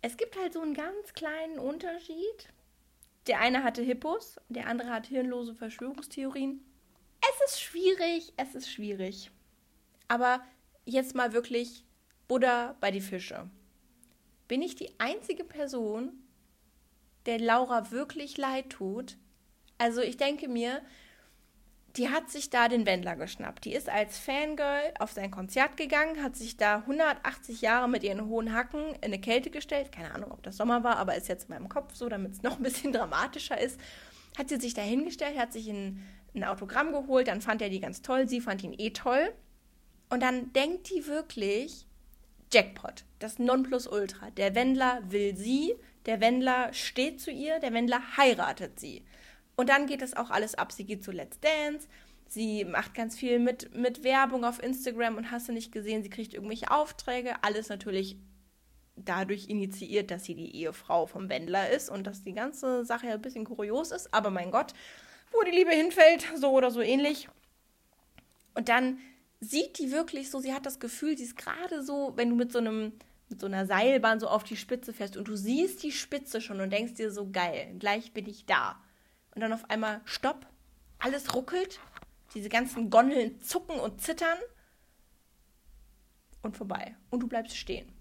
Es 0.00 0.16
gibt 0.16 0.38
halt 0.38 0.54
so 0.54 0.62
einen 0.62 0.72
ganz 0.72 1.12
kleinen 1.12 1.58
Unterschied. 1.58 2.48
Der 3.26 3.40
eine 3.40 3.62
hatte 3.62 3.82
Hippos, 3.82 4.40
der 4.48 4.66
andere 4.66 4.88
hat 4.88 5.06
hirnlose 5.06 5.54
Verschwörungstheorien. 5.54 6.64
Es 7.20 7.52
ist 7.52 7.60
schwierig, 7.60 8.32
es 8.38 8.54
ist 8.54 8.70
schwierig. 8.70 9.30
Aber 10.08 10.42
jetzt 10.86 11.14
mal 11.14 11.34
wirklich 11.34 11.84
Buddha 12.26 12.74
bei 12.80 12.90
die 12.90 13.02
Fische. 13.02 13.50
Bin 14.48 14.62
ich 14.62 14.76
die 14.76 14.98
einzige 14.98 15.44
Person, 15.44 16.24
der 17.26 17.38
Laura 17.38 17.90
wirklich 17.90 18.38
leid 18.38 18.70
tut? 18.70 19.18
Also 19.76 20.00
ich 20.00 20.16
denke 20.16 20.48
mir, 20.48 20.80
die 21.96 22.08
hat 22.08 22.30
sich 22.30 22.50
da 22.50 22.68
den 22.68 22.86
Wendler 22.86 23.16
geschnappt. 23.16 23.64
Die 23.64 23.72
ist 23.72 23.88
als 23.88 24.18
Fangirl 24.18 24.94
auf 24.98 25.12
sein 25.12 25.30
Konzert 25.30 25.76
gegangen, 25.76 26.22
hat 26.22 26.36
sich 26.36 26.56
da 26.56 26.76
180 26.76 27.60
Jahre 27.60 27.88
mit 27.88 28.04
ihren 28.04 28.26
hohen 28.26 28.54
Hacken 28.54 28.94
in 28.96 29.04
eine 29.04 29.20
Kälte 29.20 29.50
gestellt. 29.50 29.90
Keine 29.92 30.14
Ahnung, 30.14 30.30
ob 30.30 30.42
das 30.42 30.56
Sommer 30.56 30.84
war, 30.84 30.96
aber 30.96 31.16
ist 31.16 31.28
jetzt 31.28 31.48
in 31.48 31.54
meinem 31.54 31.68
Kopf 31.68 31.94
so, 31.94 32.08
damit 32.08 32.32
es 32.32 32.42
noch 32.42 32.58
ein 32.58 32.62
bisschen 32.62 32.92
dramatischer 32.94 33.60
ist. 33.60 33.80
Hat 34.38 34.48
sie 34.48 34.60
sich 34.60 34.74
da 34.74 34.82
hingestellt, 34.82 35.38
hat 35.38 35.52
sich 35.52 35.68
ein, 35.68 36.06
ein 36.34 36.44
Autogramm 36.44 36.92
geholt, 36.92 37.28
dann 37.28 37.40
fand 37.40 37.60
er 37.62 37.70
die 37.70 37.80
ganz 37.80 38.02
toll, 38.02 38.28
sie 38.28 38.40
fand 38.40 38.62
ihn 38.62 38.74
eh 38.78 38.90
toll. 38.90 39.32
Und 40.08 40.22
dann 40.22 40.52
denkt 40.52 40.90
die 40.90 41.06
wirklich, 41.06 41.86
Jackpot, 42.52 43.04
das 43.18 43.38
Nonplusultra. 43.38 44.30
Der 44.30 44.54
Wendler 44.54 45.00
will 45.08 45.36
sie, 45.36 45.74
der 46.06 46.20
Wendler 46.20 46.72
steht 46.72 47.20
zu 47.20 47.30
ihr, 47.30 47.58
der 47.60 47.72
Wendler 47.72 48.00
heiratet 48.16 48.78
sie. 48.80 49.04
Und 49.60 49.68
dann 49.68 49.86
geht 49.86 50.00
es 50.00 50.16
auch 50.16 50.30
alles 50.30 50.54
ab. 50.54 50.72
Sie 50.72 50.86
geht 50.86 51.04
zu 51.04 51.12
Let's 51.12 51.38
Dance, 51.38 51.86
sie 52.26 52.64
macht 52.64 52.94
ganz 52.94 53.14
viel 53.14 53.38
mit, 53.38 53.74
mit 53.74 54.02
Werbung 54.04 54.42
auf 54.42 54.62
Instagram 54.62 55.18
und 55.18 55.30
hast 55.30 55.48
du 55.48 55.52
nicht 55.52 55.70
gesehen, 55.70 56.02
sie 56.02 56.08
kriegt 56.08 56.32
irgendwelche 56.32 56.70
Aufträge. 56.70 57.34
Alles 57.42 57.68
natürlich 57.68 58.16
dadurch 58.96 59.50
initiiert, 59.50 60.10
dass 60.10 60.24
sie 60.24 60.34
die 60.34 60.56
Ehefrau 60.56 61.04
vom 61.04 61.28
Wendler 61.28 61.68
ist 61.68 61.90
und 61.90 62.06
dass 62.06 62.22
die 62.22 62.32
ganze 62.32 62.86
Sache 62.86 63.08
ja 63.08 63.12
ein 63.12 63.20
bisschen 63.20 63.44
kurios 63.44 63.90
ist. 63.90 64.14
Aber 64.14 64.30
mein 64.30 64.50
Gott, 64.50 64.72
wo 65.30 65.42
die 65.42 65.50
Liebe 65.50 65.72
hinfällt, 65.72 66.26
so 66.36 66.52
oder 66.52 66.70
so 66.70 66.80
ähnlich. 66.80 67.28
Und 68.54 68.70
dann 68.70 68.96
sieht 69.40 69.78
die 69.78 69.92
wirklich 69.92 70.30
so, 70.30 70.40
sie 70.40 70.54
hat 70.54 70.64
das 70.64 70.80
Gefühl, 70.80 71.18
sie 71.18 71.24
ist 71.24 71.36
gerade 71.36 71.82
so, 71.82 72.14
wenn 72.16 72.30
du 72.30 72.34
mit 72.34 72.50
so 72.50 72.60
einem 72.60 72.92
mit 73.28 73.40
so 73.40 73.46
einer 73.46 73.66
Seilbahn 73.66 74.20
so 74.20 74.26
auf 74.26 74.42
die 74.42 74.56
Spitze 74.56 74.94
fährst 74.94 75.18
und 75.18 75.28
du 75.28 75.36
siehst 75.36 75.82
die 75.82 75.92
Spitze 75.92 76.40
schon 76.40 76.62
und 76.62 76.72
denkst 76.72 76.94
dir 76.94 77.12
so 77.12 77.30
geil, 77.30 77.76
gleich 77.78 78.12
bin 78.12 78.26
ich 78.26 78.46
da 78.46 78.80
und 79.34 79.40
dann 79.40 79.52
auf 79.52 79.68
einmal 79.70 80.00
Stopp, 80.04 80.46
alles 80.98 81.34
ruckelt, 81.34 81.80
diese 82.34 82.48
ganzen 82.48 82.90
Gondeln 82.90 83.40
zucken 83.40 83.78
und 83.78 84.00
zittern 84.00 84.38
und 86.42 86.56
vorbei. 86.56 86.94
Und 87.10 87.20
du 87.20 87.28
bleibst 87.28 87.56
stehen. 87.56 87.92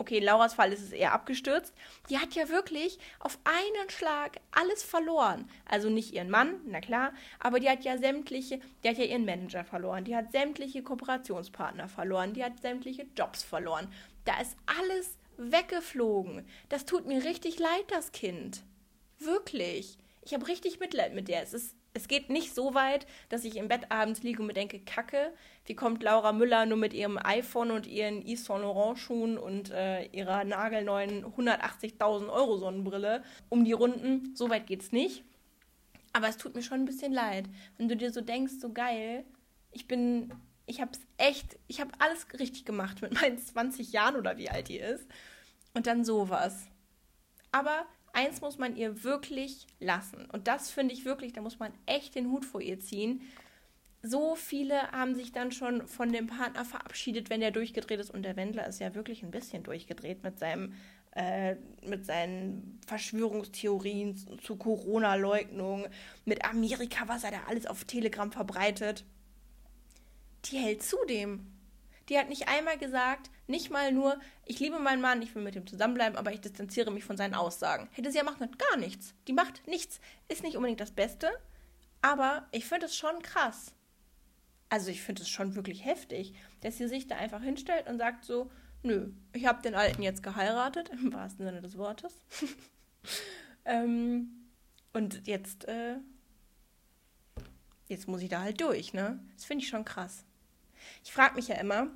Okay, 0.00 0.18
in 0.18 0.24
Lauras 0.24 0.54
Fall 0.54 0.72
ist 0.72 0.82
es 0.82 0.92
eher 0.92 1.12
abgestürzt. 1.12 1.74
Die 2.08 2.18
hat 2.18 2.34
ja 2.34 2.48
wirklich 2.48 3.00
auf 3.18 3.36
einen 3.42 3.90
Schlag 3.90 4.40
alles 4.52 4.84
verloren. 4.84 5.50
Also 5.64 5.90
nicht 5.90 6.14
ihren 6.14 6.30
Mann, 6.30 6.60
na 6.66 6.80
klar, 6.80 7.12
aber 7.40 7.58
die 7.58 7.68
hat 7.68 7.84
ja 7.84 7.98
sämtliche, 7.98 8.60
die 8.82 8.88
hat 8.88 8.96
ja 8.96 9.04
ihren 9.04 9.24
Manager 9.24 9.64
verloren, 9.64 10.04
die 10.04 10.14
hat 10.14 10.30
sämtliche 10.30 10.84
Kooperationspartner 10.84 11.88
verloren, 11.88 12.32
die 12.32 12.44
hat 12.44 12.60
sämtliche 12.60 13.06
Jobs 13.16 13.42
verloren. 13.42 13.92
Da 14.24 14.40
ist 14.40 14.56
alles 14.66 15.18
weggeflogen. 15.36 16.46
Das 16.68 16.86
tut 16.86 17.06
mir 17.06 17.24
richtig 17.24 17.58
leid, 17.58 17.84
das 17.88 18.12
Kind. 18.12 18.62
Wirklich 19.18 19.98
ich 20.28 20.34
habe 20.34 20.46
richtig 20.46 20.78
Mitleid 20.78 21.14
mit 21.14 21.28
der. 21.28 21.42
Es, 21.42 21.54
ist, 21.54 21.74
es 21.94 22.06
geht 22.06 22.28
nicht 22.28 22.54
so 22.54 22.74
weit, 22.74 23.06
dass 23.30 23.44
ich 23.44 23.56
im 23.56 23.68
Bett 23.68 23.90
abends 23.90 24.22
liege 24.22 24.40
und 24.40 24.46
mir 24.46 24.52
denke, 24.52 24.78
Kacke, 24.78 25.32
wie 25.64 25.74
kommt 25.74 26.02
Laura 26.02 26.32
Müller 26.32 26.66
nur 26.66 26.76
mit 26.76 26.92
ihrem 26.92 27.16
iPhone 27.16 27.70
und 27.70 27.86
ihren 27.86 28.20
Yves 28.20 28.44
Saint 28.44 28.60
Laurent 28.60 28.98
Schuhen 28.98 29.38
und 29.38 29.70
äh, 29.70 30.04
ihrer 30.08 30.44
nagelneuen 30.44 31.24
180.000 31.24 32.28
Euro 32.28 32.58
Sonnenbrille 32.58 33.22
um 33.48 33.64
die 33.64 33.72
Runden? 33.72 34.36
So 34.36 34.50
weit 34.50 34.66
geht's 34.66 34.92
nicht. 34.92 35.24
Aber 36.12 36.28
es 36.28 36.36
tut 36.36 36.54
mir 36.54 36.62
schon 36.62 36.80
ein 36.80 36.86
bisschen 36.86 37.14
leid, 37.14 37.46
wenn 37.78 37.88
du 37.88 37.96
dir 37.96 38.12
so 38.12 38.20
denkst, 38.20 38.54
so 38.60 38.70
geil, 38.70 39.24
ich 39.72 39.88
bin, 39.88 40.34
ich 40.66 40.82
hab's 40.82 41.00
echt, 41.16 41.58
ich 41.68 41.80
habe 41.80 41.92
alles 42.00 42.26
richtig 42.38 42.66
gemacht 42.66 43.00
mit 43.00 43.14
meinen 43.14 43.38
20 43.38 43.92
Jahren 43.92 44.16
oder 44.16 44.36
wie 44.36 44.50
alt 44.50 44.68
die 44.68 44.78
ist. 44.78 45.06
Und 45.72 45.86
dann 45.86 46.04
sowas. 46.04 46.66
Aber 47.50 47.86
eins 48.18 48.40
muss 48.40 48.58
man 48.58 48.76
ihr 48.76 49.04
wirklich 49.04 49.66
lassen. 49.78 50.26
Und 50.32 50.48
das 50.48 50.70
finde 50.70 50.92
ich 50.92 51.04
wirklich, 51.04 51.32
da 51.32 51.40
muss 51.40 51.58
man 51.58 51.72
echt 51.86 52.16
den 52.16 52.30
Hut 52.30 52.44
vor 52.44 52.60
ihr 52.60 52.80
ziehen. 52.80 53.22
So 54.02 54.34
viele 54.34 54.90
haben 54.90 55.14
sich 55.14 55.32
dann 55.32 55.52
schon 55.52 55.86
von 55.86 56.12
dem 56.12 56.26
Partner 56.26 56.64
verabschiedet, 56.64 57.30
wenn 57.30 57.40
der 57.40 57.50
durchgedreht 57.52 58.00
ist. 58.00 58.10
Und 58.10 58.22
der 58.22 58.36
Wendler 58.36 58.66
ist 58.66 58.80
ja 58.80 58.94
wirklich 58.94 59.22
ein 59.22 59.30
bisschen 59.30 59.62
durchgedreht 59.62 60.22
mit 60.22 60.38
seinem 60.38 60.74
äh, 61.12 61.56
mit 61.84 62.06
seinen 62.06 62.80
Verschwörungstheorien 62.86 64.16
zu 64.42 64.56
Corona-Leugnung, 64.56 65.86
mit 66.24 66.44
Amerika, 66.44 67.08
was 67.08 67.24
er 67.24 67.30
da 67.30 67.38
alles 67.48 67.66
auf 67.66 67.84
Telegram 67.84 68.30
verbreitet. 68.30 69.04
Die 70.44 70.58
hält 70.58 70.82
zudem. 70.82 71.57
Die 72.08 72.18
hat 72.18 72.28
nicht 72.28 72.48
einmal 72.48 72.78
gesagt, 72.78 73.30
nicht 73.46 73.70
mal 73.70 73.92
nur, 73.92 74.18
ich 74.46 74.60
liebe 74.60 74.78
meinen 74.78 75.02
Mann, 75.02 75.22
ich 75.22 75.34
will 75.34 75.42
mit 75.42 75.56
ihm 75.56 75.66
zusammenbleiben, 75.66 76.18
aber 76.18 76.32
ich 76.32 76.40
distanziere 76.40 76.90
mich 76.90 77.04
von 77.04 77.16
seinen 77.16 77.34
Aussagen. 77.34 77.88
Hätte 77.92 78.10
sie 78.10 78.18
ja 78.18 78.24
machen 78.24 78.38
können. 78.38 78.56
Gar 78.56 78.78
nichts. 78.78 79.14
Die 79.26 79.32
macht 79.32 79.66
nichts. 79.66 80.00
Ist 80.28 80.42
nicht 80.42 80.56
unbedingt 80.56 80.80
das 80.80 80.90
Beste, 80.92 81.30
aber 82.00 82.46
ich 82.52 82.64
finde 82.64 82.86
es 82.86 82.96
schon 82.96 83.20
krass. 83.22 83.74
Also 84.70 84.90
ich 84.90 85.02
finde 85.02 85.22
es 85.22 85.28
schon 85.28 85.54
wirklich 85.54 85.84
heftig, 85.84 86.34
dass 86.60 86.76
sie 86.76 86.88
sich 86.88 87.06
da 87.06 87.16
einfach 87.16 87.42
hinstellt 87.42 87.88
und 87.88 87.98
sagt 87.98 88.24
so, 88.24 88.50
nö, 88.82 89.10
ich 89.32 89.46
habe 89.46 89.62
den 89.62 89.74
Alten 89.74 90.02
jetzt 90.02 90.22
geheiratet, 90.22 90.88
im 90.92 91.12
wahrsten 91.12 91.44
Sinne 91.44 91.60
des 91.60 91.76
Wortes. 91.76 92.14
ähm, 93.64 94.48
und 94.92 95.26
jetzt, 95.26 95.66
äh, 95.68 95.96
jetzt 97.88 98.08
muss 98.08 98.22
ich 98.22 98.28
da 98.28 98.40
halt 98.40 98.60
durch, 98.60 98.92
ne? 98.92 99.20
Das 99.34 99.44
finde 99.44 99.64
ich 99.64 99.70
schon 99.70 99.84
krass. 99.84 100.24
Ich 101.04 101.12
frage 101.12 101.34
mich 101.34 101.48
ja 101.48 101.56
immer, 101.56 101.88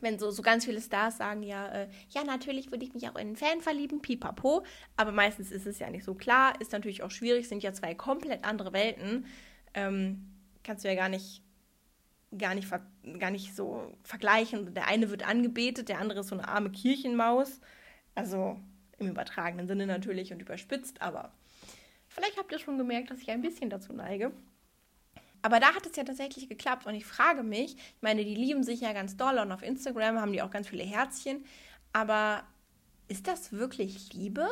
wenn 0.00 0.18
so, 0.18 0.30
so 0.30 0.42
ganz 0.42 0.64
viele 0.64 0.80
Stars 0.80 1.18
sagen, 1.18 1.42
ja, 1.42 1.68
äh, 1.68 1.88
ja, 2.10 2.24
natürlich 2.24 2.70
würde 2.70 2.84
ich 2.84 2.94
mich 2.94 3.08
auch 3.08 3.14
in 3.14 3.28
einen 3.28 3.36
Fan 3.36 3.60
verlieben, 3.60 4.02
pipapo, 4.02 4.64
aber 4.96 5.12
meistens 5.12 5.50
ist 5.50 5.66
es 5.66 5.78
ja 5.78 5.90
nicht 5.90 6.04
so 6.04 6.14
klar, 6.14 6.60
ist 6.60 6.72
natürlich 6.72 7.02
auch 7.02 7.10
schwierig, 7.10 7.48
sind 7.48 7.62
ja 7.62 7.72
zwei 7.72 7.94
komplett 7.94 8.44
andere 8.44 8.72
Welten. 8.72 9.26
Ähm, 9.74 10.26
kannst 10.62 10.84
du 10.84 10.88
ja 10.88 10.94
gar 10.94 11.08
nicht 11.08 11.42
gar 12.36 12.54
nicht, 12.54 12.68
gar 13.18 13.30
nicht 13.30 13.56
so 13.56 13.90
vergleichen. 14.02 14.74
Der 14.74 14.86
eine 14.86 15.08
wird 15.10 15.26
angebetet, 15.26 15.88
der 15.88 15.98
andere 15.98 16.20
ist 16.20 16.28
so 16.28 16.34
eine 16.34 16.46
arme 16.46 16.70
Kirchenmaus. 16.70 17.60
Also 18.14 18.60
im 18.98 19.08
übertragenen 19.08 19.66
Sinne 19.66 19.86
natürlich 19.86 20.32
und 20.32 20.42
überspitzt, 20.42 21.00
aber 21.00 21.32
vielleicht 22.08 22.36
habt 22.36 22.50
ihr 22.50 22.58
schon 22.58 22.78
gemerkt, 22.78 23.10
dass 23.10 23.20
ich 23.20 23.30
ein 23.30 23.42
bisschen 23.42 23.70
dazu 23.70 23.92
neige. 23.92 24.32
Aber 25.42 25.60
da 25.60 25.74
hat 25.74 25.86
es 25.86 25.96
ja 25.96 26.04
tatsächlich 26.04 26.48
geklappt 26.48 26.86
und 26.86 26.94
ich 26.94 27.06
frage 27.06 27.42
mich, 27.42 27.76
ich 27.76 28.02
meine, 28.02 28.24
die 28.24 28.34
lieben 28.34 28.64
sich 28.64 28.80
ja 28.80 28.92
ganz 28.92 29.16
doll 29.16 29.38
und 29.38 29.52
auf 29.52 29.62
Instagram 29.62 30.20
haben 30.20 30.32
die 30.32 30.42
auch 30.42 30.50
ganz 30.50 30.68
viele 30.68 30.84
Herzchen, 30.84 31.44
aber 31.92 32.44
ist 33.08 33.26
das 33.26 33.52
wirklich 33.52 34.12
Liebe 34.12 34.48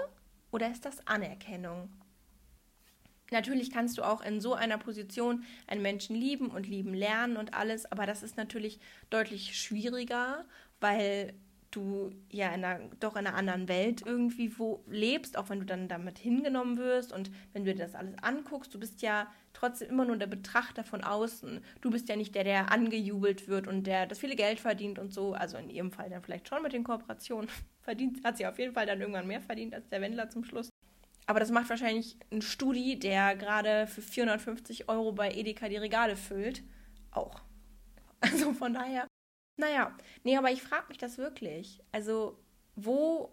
oder 0.50 0.70
ist 0.70 0.84
das 0.84 1.06
Anerkennung? 1.06 1.90
Natürlich 3.32 3.72
kannst 3.72 3.98
du 3.98 4.02
auch 4.02 4.22
in 4.22 4.40
so 4.40 4.54
einer 4.54 4.78
Position 4.78 5.44
einen 5.66 5.82
Menschen 5.82 6.14
lieben 6.14 6.48
und 6.48 6.68
lieben 6.68 6.94
lernen 6.94 7.36
und 7.36 7.54
alles, 7.54 7.90
aber 7.90 8.06
das 8.06 8.22
ist 8.22 8.36
natürlich 8.36 8.78
deutlich 9.10 9.58
schwieriger, 9.60 10.44
weil 10.80 11.34
du 11.76 12.10
ja 12.30 12.48
in 12.48 12.64
einer, 12.64 12.80
doch 13.00 13.16
in 13.16 13.26
einer 13.26 13.36
anderen 13.36 13.68
Welt 13.68 14.02
irgendwie 14.04 14.58
wo 14.58 14.82
lebst, 14.88 15.36
auch 15.36 15.50
wenn 15.50 15.60
du 15.60 15.66
dann 15.66 15.88
damit 15.88 16.18
hingenommen 16.18 16.78
wirst 16.78 17.12
und 17.12 17.30
wenn 17.52 17.64
du 17.64 17.74
dir 17.74 17.84
das 17.84 17.94
alles 17.94 18.16
anguckst, 18.22 18.74
du 18.74 18.80
bist 18.80 19.02
ja 19.02 19.26
trotzdem 19.52 19.88
immer 19.90 20.04
nur 20.04 20.16
der 20.16 20.26
Betrachter 20.26 20.84
von 20.84 21.02
außen. 21.02 21.60
Du 21.80 21.90
bist 21.90 22.08
ja 22.08 22.16
nicht 22.16 22.34
der, 22.34 22.44
der 22.44 22.72
angejubelt 22.72 23.48
wird 23.48 23.66
und 23.66 23.86
der 23.86 24.06
das 24.06 24.18
viele 24.18 24.36
Geld 24.36 24.60
verdient 24.60 24.98
und 24.98 25.12
so. 25.12 25.34
Also 25.34 25.56
in 25.56 25.70
ihrem 25.70 25.92
Fall 25.92 26.10
dann 26.10 26.22
vielleicht 26.22 26.48
schon 26.48 26.62
mit 26.62 26.72
den 26.72 26.84
Kooperationen 26.84 27.50
verdient, 27.80 28.24
hat 28.24 28.36
sie 28.36 28.46
auf 28.46 28.58
jeden 28.58 28.74
Fall 28.74 28.86
dann 28.86 29.00
irgendwann 29.00 29.26
mehr 29.26 29.40
verdient 29.40 29.74
als 29.74 29.88
der 29.88 30.00
Wendler 30.00 30.28
zum 30.30 30.44
Schluss. 30.44 30.70
Aber 31.26 31.40
das 31.40 31.50
macht 31.50 31.68
wahrscheinlich 31.68 32.16
ein 32.30 32.40
Studi, 32.40 32.98
der 32.98 33.34
gerade 33.34 33.86
für 33.86 34.02
450 34.02 34.88
Euro 34.88 35.12
bei 35.12 35.32
Edeka 35.32 35.68
die 35.68 35.76
Regale 35.76 36.16
füllt, 36.16 36.62
auch. 37.10 37.40
Also 38.20 38.54
von 38.54 38.72
daher, 38.72 39.06
naja, 39.56 39.96
nee, 40.24 40.36
aber 40.36 40.50
ich 40.50 40.62
frage 40.62 40.86
mich 40.88 40.98
das 40.98 41.18
wirklich. 41.18 41.80
Also, 41.92 42.38
wo, 42.74 43.32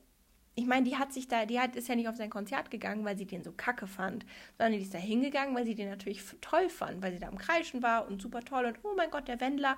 ich 0.55 0.65
meine, 0.65 0.87
die 0.87 0.97
hat 0.97 1.13
sich 1.13 1.27
da, 1.27 1.45
die 1.45 1.59
hat, 1.59 1.75
ist 1.75 1.87
ja 1.87 1.95
nicht 1.95 2.07
auf 2.07 2.15
sein 2.15 2.29
Konzert 2.29 2.71
gegangen, 2.71 3.05
weil 3.05 3.17
sie 3.17 3.25
den 3.25 3.43
so 3.43 3.51
kacke 3.51 3.87
fand, 3.87 4.25
sondern 4.57 4.73
die 4.73 4.85
ist 4.85 4.93
da 4.93 4.97
hingegangen, 4.99 5.55
weil 5.55 5.65
sie 5.65 5.75
den 5.75 5.89
natürlich 5.89 6.23
toll 6.41 6.69
fand, 6.69 7.01
weil 7.01 7.13
sie 7.13 7.19
da 7.19 7.27
am 7.27 7.37
Kreischen 7.37 7.83
war 7.83 8.07
und 8.07 8.21
super 8.21 8.41
toll 8.41 8.65
und 8.65 8.77
oh 8.83 8.93
mein 8.95 9.11
Gott, 9.11 9.27
der 9.27 9.41
Wendler. 9.41 9.77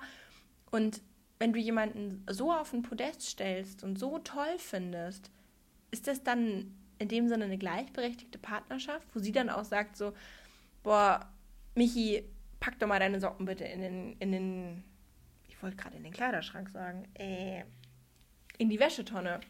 Und 0.70 1.02
wenn 1.38 1.52
du 1.52 1.58
jemanden 1.58 2.24
so 2.30 2.52
auf 2.52 2.72
ein 2.72 2.82
Podest 2.82 3.22
stellst 3.22 3.84
und 3.84 3.98
so 3.98 4.18
toll 4.18 4.58
findest, 4.58 5.30
ist 5.90 6.06
das 6.06 6.22
dann 6.22 6.74
in 6.98 7.08
dem 7.08 7.28
Sinne 7.28 7.44
eine 7.44 7.58
gleichberechtigte 7.58 8.38
Partnerschaft, 8.38 9.06
wo 9.14 9.18
sie 9.18 9.32
dann 9.32 9.50
auch 9.50 9.64
sagt 9.64 9.96
so, 9.96 10.12
boah, 10.82 11.28
Michi, 11.74 12.24
pack 12.60 12.78
doch 12.78 12.86
mal 12.86 12.98
deine 12.98 13.20
Socken 13.20 13.46
bitte 13.46 13.64
in 13.64 13.80
den, 13.80 14.16
in 14.18 14.32
den, 14.32 14.84
ich 15.56 15.62
wollte 15.62 15.76
gerade 15.76 15.96
in 15.96 16.04
den 16.04 16.12
Kleiderschrank 16.12 16.68
sagen, 16.68 17.08
äh, 17.14 17.64
in 18.58 18.68
die 18.68 18.78
Wäschetonne. 18.78 19.40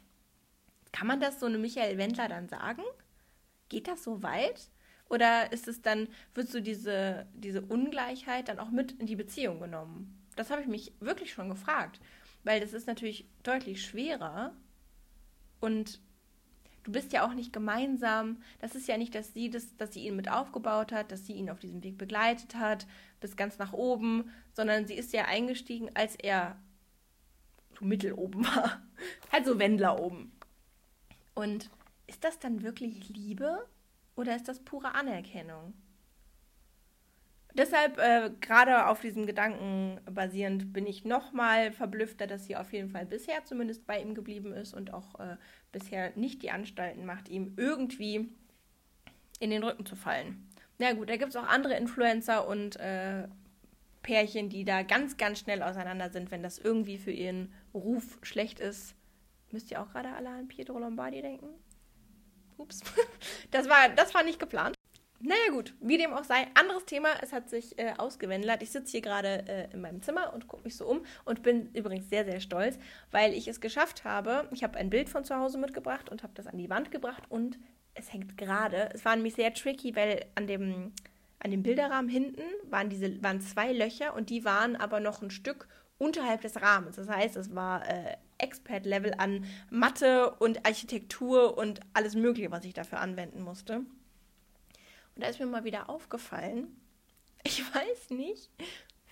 Kann 0.92 1.08
man 1.08 1.20
das 1.20 1.40
so 1.40 1.46
eine 1.46 1.58
Michael 1.58 1.98
Wendler 1.98 2.28
dann 2.28 2.48
sagen? 2.48 2.82
Geht 3.68 3.88
das 3.88 4.04
so 4.04 4.22
weit? 4.22 4.70
Oder 5.08 5.52
ist 5.52 5.66
es 5.66 5.82
dann, 5.82 6.08
wird 6.34 6.48
so 6.48 6.60
diese, 6.60 7.26
diese 7.34 7.62
Ungleichheit 7.62 8.48
dann 8.48 8.60
auch 8.60 8.70
mit 8.70 8.92
in 8.92 9.06
die 9.06 9.16
Beziehung 9.16 9.60
genommen? 9.60 10.24
Das 10.36 10.50
habe 10.50 10.62
ich 10.62 10.68
mich 10.68 10.92
wirklich 11.00 11.32
schon 11.32 11.48
gefragt, 11.48 12.00
weil 12.44 12.60
das 12.60 12.72
ist 12.72 12.86
natürlich 12.86 13.28
deutlich 13.42 13.84
schwerer 13.84 14.54
und 15.60 16.00
du 16.84 16.92
bist 16.92 17.12
ja 17.12 17.26
auch 17.26 17.34
nicht 17.34 17.52
gemeinsam. 17.52 18.42
Das 18.60 18.74
ist 18.74 18.86
ja 18.86 18.96
nicht, 18.96 19.14
dass 19.14 19.32
sie, 19.32 19.50
das, 19.50 19.76
dass 19.76 19.92
sie 19.92 20.06
ihn 20.06 20.16
mit 20.16 20.30
aufgebaut 20.30 20.92
hat, 20.92 21.10
dass 21.10 21.26
sie 21.26 21.32
ihn 21.32 21.50
auf 21.50 21.58
diesem 21.58 21.82
Weg 21.82 21.98
begleitet 21.98 22.54
hat, 22.54 22.86
bis 23.20 23.36
ganz 23.36 23.58
nach 23.58 23.72
oben, 23.72 24.30
sondern 24.56 24.86
sie 24.86 24.94
ist 24.94 25.12
ja 25.12 25.26
eingestiegen, 25.26 25.90
als 25.92 26.16
er 26.16 26.56
so 27.78 27.84
mittel 27.84 28.14
oben 28.14 28.46
war. 28.46 28.80
halt 29.32 29.44
so 29.44 29.58
Wendler 29.58 30.00
oben. 30.00 30.32
Und 31.34 31.68
ist 32.06 32.24
das 32.24 32.38
dann 32.38 32.62
wirklich 32.62 33.10
Liebe 33.10 33.66
oder 34.16 34.34
ist 34.34 34.48
das 34.48 34.60
pure 34.60 34.94
Anerkennung? 34.94 35.74
Deshalb, 37.52 37.98
äh, 37.98 38.30
gerade 38.40 38.86
auf 38.86 39.00
diesem 39.00 39.26
Gedanken 39.26 40.00
basierend, 40.10 40.72
bin 40.72 40.86
ich 40.86 41.04
nochmal 41.04 41.70
verblüffter, 41.72 42.26
dass 42.26 42.46
sie 42.46 42.56
auf 42.56 42.72
jeden 42.72 42.90
Fall 42.90 43.04
bisher 43.04 43.44
zumindest 43.44 43.86
bei 43.86 44.00
ihm 44.00 44.14
geblieben 44.14 44.54
ist 44.54 44.72
und 44.72 44.92
auch 44.94 45.20
äh, 45.20 45.36
bisher 45.72 46.12
nicht 46.16 46.42
die 46.42 46.50
Anstalten 46.50 47.04
macht, 47.04 47.28
ihm 47.28 47.52
irgendwie 47.58 48.30
in 49.38 49.50
den 49.50 49.62
Rücken 49.62 49.84
zu 49.84 49.96
fallen. 49.96 50.50
Na 50.78 50.92
gut, 50.92 51.10
da 51.10 51.16
gibt 51.16 51.30
es 51.30 51.36
auch 51.36 51.46
andere 51.46 51.76
Influencer 51.76 52.46
und 52.46 52.76
äh, 52.76 53.26
Pärchen, 54.06 54.48
die 54.48 54.64
da 54.64 54.82
ganz, 54.82 55.16
ganz 55.16 55.40
schnell 55.40 55.62
auseinander 55.62 56.10
sind, 56.10 56.30
wenn 56.30 56.42
das 56.42 56.58
irgendwie 56.58 56.96
für 56.96 57.10
ihren 57.10 57.52
Ruf 57.74 58.18
schlecht 58.22 58.60
ist. 58.60 58.94
Müsst 59.50 59.70
ihr 59.70 59.82
auch 59.82 59.90
gerade 59.90 60.10
alle 60.14 60.28
an 60.28 60.48
Pietro 60.48 60.78
Lombardi 60.78 61.20
denken? 61.20 61.48
Ups. 62.56 62.80
Das 63.50 63.68
war, 63.68 63.88
das 63.90 64.14
war 64.14 64.22
nicht 64.22 64.38
geplant. 64.38 64.76
Naja 65.20 65.50
gut, 65.50 65.74
wie 65.80 65.98
dem 65.98 66.12
auch 66.12 66.24
sei, 66.24 66.46
anderes 66.54 66.84
Thema, 66.84 67.08
es 67.22 67.32
hat 67.32 67.48
sich 67.48 67.78
äh, 67.78 67.94
ausgewendelt. 67.96 68.62
Ich 68.62 68.70
sitze 68.70 68.92
hier 68.92 69.00
gerade 69.00 69.48
äh, 69.48 69.72
in 69.72 69.80
meinem 69.80 70.02
Zimmer 70.02 70.32
und 70.34 70.46
gucke 70.46 70.64
mich 70.64 70.76
so 70.76 70.86
um 70.86 71.04
und 71.24 71.42
bin 71.42 71.72
übrigens 71.72 72.10
sehr, 72.10 72.24
sehr 72.24 72.40
stolz, 72.40 72.78
weil 73.10 73.32
ich 73.32 73.48
es 73.48 73.60
geschafft 73.60 74.04
habe. 74.04 74.48
Ich 74.52 74.62
habe 74.62 74.78
ein 74.78 74.90
Bild 74.90 75.08
von 75.08 75.24
zu 75.24 75.36
Hause 75.36 75.58
mitgebracht 75.58 76.10
und 76.10 76.22
habe 76.22 76.34
das 76.34 76.46
an 76.46 76.58
die 76.58 76.70
Wand 76.70 76.90
gebracht 76.90 77.24
und 77.28 77.58
es 77.94 78.12
hängt 78.12 78.36
gerade. 78.36 78.90
Es 78.92 79.04
war 79.04 79.16
nämlich 79.16 79.34
sehr 79.34 79.54
tricky, 79.54 79.96
weil 79.96 80.26
an 80.34 80.46
dem, 80.46 80.92
an 81.38 81.50
dem 81.50 81.62
Bilderrahmen 81.62 82.10
hinten 82.10 82.42
waren, 82.70 82.88
diese, 82.88 83.22
waren 83.22 83.40
zwei 83.40 83.72
Löcher 83.72 84.14
und 84.14 84.30
die 84.30 84.44
waren 84.44 84.76
aber 84.76 85.00
noch 85.00 85.22
ein 85.22 85.30
Stück 85.30 85.68
unterhalb 85.98 86.42
des 86.42 86.60
Rahmens. 86.60 86.96
Das 86.96 87.08
heißt, 87.08 87.36
es 87.36 87.54
war 87.54 87.88
äh, 87.88 88.16
Expert-Level 88.38 89.14
an 89.18 89.44
Mathe 89.70 90.30
und 90.30 90.66
Architektur 90.66 91.56
und 91.56 91.80
alles 91.94 92.14
Mögliche, 92.14 92.50
was 92.50 92.64
ich 92.64 92.74
dafür 92.74 93.00
anwenden 93.00 93.42
musste. 93.42 93.78
Und 93.78 95.22
da 95.22 95.28
ist 95.28 95.40
mir 95.40 95.46
mal 95.46 95.64
wieder 95.64 95.88
aufgefallen, 95.88 96.68
ich 97.44 97.62
weiß 97.74 98.10
nicht, 98.10 98.50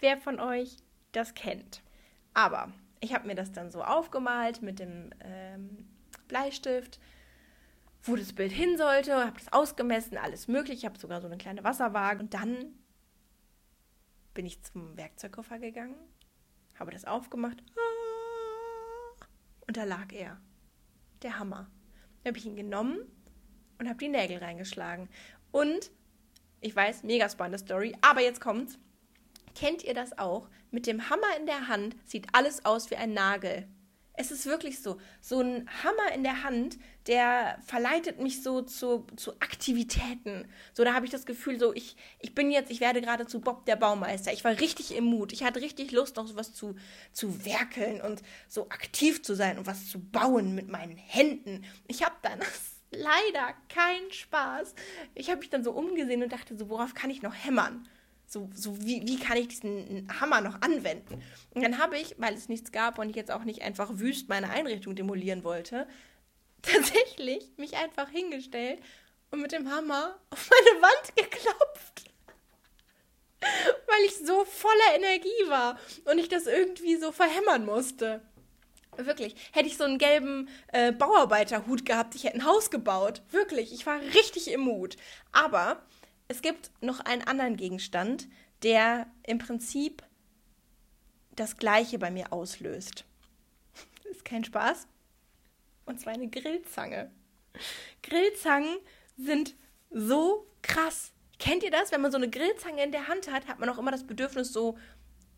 wer 0.01 0.17
von 0.17 0.41
euch 0.41 0.77
das 1.13 1.35
kennt. 1.35 1.83
Aber 2.35 2.73
ich 3.01 3.15
habe 3.15 3.27
mir 3.27 3.35
das 3.35 3.53
dann 3.53 3.71
so 3.71 3.83
aufgemalt 3.83 4.61
mit 4.63 4.79
dem 4.79 5.11
ähm, 5.21 5.87
Bleistift, 6.27 6.99
wo 8.05 8.17
das 8.17 8.35
Bild 8.35 8.53
hin 8.53 8.77
sollte, 8.77 9.15
habe 9.15 9.39
das 9.39 9.53
ausgemessen, 9.53 10.19
alles 10.19 10.47
möglich. 10.47 10.79
Ich 10.79 10.85
habe 10.85 10.99
sogar 10.99 11.21
so 11.21 11.27
eine 11.27 11.39
kleine 11.39 11.65
Wasserwaage. 11.65 12.21
Und 12.21 12.35
dann 12.35 12.75
bin 14.35 14.45
ich 14.45 14.63
zum 14.63 14.97
Werkzeugkoffer 14.97 15.59
gegangen, 15.59 15.97
habe 16.79 16.91
das 16.91 17.07
aufgemacht. 17.07 17.63
Und 19.67 19.77
da 19.77 19.85
lag 19.85 20.13
er. 20.13 20.41
Der 21.23 21.39
Hammer. 21.39 21.71
Dann 22.23 22.33
habe 22.33 22.39
ich 22.39 22.47
ihn 22.47 22.57
genommen 22.57 22.99
und 23.79 23.89
habe 23.89 23.99
die 23.99 24.09
Nägel 24.09 24.39
reingeschlagen. 24.39 25.09
Und 25.51 25.91
ich 26.61 26.77
weiß, 26.77 27.03
mega 27.05 27.29
spannende 27.29 27.59
Story, 27.59 27.97
aber 28.03 28.21
jetzt 28.21 28.41
kommt's. 28.41 28.79
Kennt 29.55 29.85
ihr 29.85 29.95
das 29.95 30.19
auch? 30.19 30.49
Mit 30.71 30.87
dem 30.87 31.09
Hammer 31.09 31.37
in 31.39 31.47
der 31.47 31.69
Hand 31.69 31.97
sieht 32.05 32.27
alles 32.33 32.65
aus 32.65 32.91
wie 32.91 32.97
ein 32.97 33.15
Nagel. 33.15 33.69
Es 34.17 34.31
ist 34.31 34.47
wirklich 34.47 34.81
so. 34.81 34.99
So 35.21 35.41
ein 35.41 35.69
Hammer 35.83 36.15
in 36.15 36.23
der 36.23 36.45
Hand, 36.45 36.79
der 37.07 37.59
verleitet 37.67 38.21
mich 38.21 38.43
so 38.43 38.63
zu, 38.63 39.07
zu 39.17 39.33
Aktivitäten. 39.41 40.47
So, 40.73 40.85
da 40.85 40.95
habe 40.95 41.05
ich 41.05 41.11
das 41.11 41.27
Gefühl, 41.27 41.59
so, 41.59 41.75
ich, 41.75 41.97
ich 42.21 42.35
bin 42.35 42.51
jetzt, 42.53 42.71
ich 42.71 42.81
werde 42.81 43.01
gerade 43.01 43.27
zu 43.27 43.41
Bob 43.41 43.67
der 43.67 43.77
Baumeister. 43.77 44.33
Ich 44.33 44.45
war 44.45 44.59
richtig 44.61 44.95
im 44.95 45.05
Mut. 45.05 45.33
Ich 45.33 45.43
hatte 45.43 45.61
richtig 45.61 45.91
Lust, 45.91 46.17
noch 46.17 46.29
sowas 46.29 46.55
zu, 46.55 46.77
zu 47.13 47.45
werkeln 47.45 48.01
und 48.01 48.23
so 48.49 48.69
aktiv 48.71 49.23
zu 49.23 49.35
sein 49.35 49.59
und 49.59 49.67
was 49.67 49.89
zu 49.91 49.99
bauen 49.99 50.55
mit 50.55 50.69
meinen 50.69 50.97
Händen. 50.97 51.65
Ich 51.89 52.05
habe 52.05 52.15
dann 52.23 52.39
leider 52.93 53.55
keinen 53.69 54.13
Spaß. 54.13 54.75
Ich 55.15 55.29
habe 55.29 55.41
mich 55.41 55.51
dann 55.51 55.65
so 55.65 55.73
umgesehen 55.73 56.23
und 56.23 56.33
dachte 56.33 56.57
so, 56.57 56.69
worauf 56.69 56.95
kann 56.95 57.11
ich 57.11 57.23
noch 57.23 57.35
hämmern? 57.35 57.89
So, 58.35 58.51
so 58.53 58.77
wie, 58.81 59.07
wie 59.07 59.17
kann 59.17 59.37
ich 59.37 59.47
diesen 59.47 60.09
Hammer 60.21 60.41
noch 60.41 60.61
anwenden? 60.61 61.23
Und 61.55 61.63
dann 61.63 61.79
habe 61.79 61.97
ich, 61.97 62.17
weil 62.19 62.35
es 62.35 62.49
nichts 62.49 62.73
gab 62.73 62.99
und 62.99 63.09
ich 63.09 63.15
jetzt 63.15 63.31
auch 63.31 63.45
nicht 63.45 63.63
einfach 63.63 63.91
wüst 63.93 64.29
meine 64.29 64.51
Einrichtung 64.51 64.97
demolieren 64.97 65.45
wollte, 65.45 65.87
tatsächlich 66.63 67.53
mich 67.59 67.77
einfach 67.77 68.09
hingestellt 68.11 68.81
und 69.31 69.41
mit 69.41 69.53
dem 69.53 69.71
Hammer 69.71 70.19
auf 70.31 70.51
meine 70.51 70.83
Wand 70.83 71.15
geklopft. 71.15 72.11
Weil 73.41 74.05
ich 74.07 74.17
so 74.17 74.45
voller 74.45 74.97
Energie 74.97 75.49
war 75.49 75.79
und 76.11 76.19
ich 76.19 76.29
das 76.29 76.47
irgendwie 76.47 76.97
so 76.97 77.13
verhämmern 77.13 77.65
musste. 77.65 78.21
Wirklich. 78.97 79.37
Hätte 79.53 79.69
ich 79.69 79.77
so 79.77 79.85
einen 79.85 79.99
gelben 79.99 80.49
äh, 80.73 80.91
Bauarbeiterhut 80.91 81.87
gehabt, 81.87 82.17
ich 82.17 82.25
hätte 82.25 82.39
ein 82.39 82.47
Haus 82.47 82.71
gebaut. 82.71 83.23
Wirklich. 83.31 83.73
Ich 83.73 83.87
war 83.87 84.01
richtig 84.01 84.51
im 84.51 84.63
Mut. 84.63 84.97
Aber 85.31 85.85
es 86.29 86.43
gibt 86.43 86.71
noch 86.81 87.01
einen 87.01 87.23
anderen 87.23 87.57
Gegenstand, 87.57 88.29
der 88.63 89.07
im 89.23 89.39
Prinzip 89.39 90.03
das 91.37 91.57
Gleiche 91.57 91.99
bei 91.99 92.11
mir 92.11 92.33
auslöst. 92.33 93.05
Ist 94.11 94.25
kein 94.25 94.45
Spaß. 94.45 94.87
Und 95.87 96.01
zwar 96.01 96.15
eine 96.15 96.29
Grillzange. 96.29 97.11
Grillzangen 98.03 98.79
sind 99.17 99.55
so 99.91 100.47
krass. 100.63 101.13
Kennt 101.39 101.63
ihr 101.63 101.71
das? 101.71 101.93
Wenn 101.93 102.01
man 102.01 102.11
so 102.11 102.17
eine 102.17 102.31
Grillzange 102.31 102.83
in 102.83 102.93
der 102.93 103.09
Hand 103.09 103.31
hat, 103.31 103.47
hat 103.47 103.59
man 103.59 103.69
auch 103.69 103.79
immer 103.79 103.91
das 103.91 104.07
Bedürfnis, 104.07 104.53
so, 104.53 104.79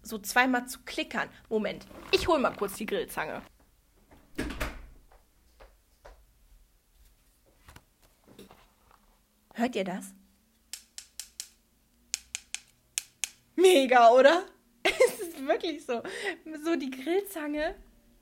so 0.03 0.18
zweimal 0.18 0.66
zu 0.68 0.81
klickern. 0.85 1.29
Moment, 1.49 1.87
ich 2.12 2.29
hole 2.29 2.38
mal 2.38 2.55
kurz 2.55 2.75
die 2.75 2.87
Grillzange. 2.87 3.42
Hört 9.55 9.75
ihr 9.75 9.85
das? 9.85 10.14
Mega, 13.74 14.11
oder? 14.11 14.44
Es 14.85 15.20
ist 15.20 15.46
wirklich 15.46 15.85
so. 15.85 16.02
So 16.64 16.76
die 16.76 16.90
Grillzange, 16.90 17.74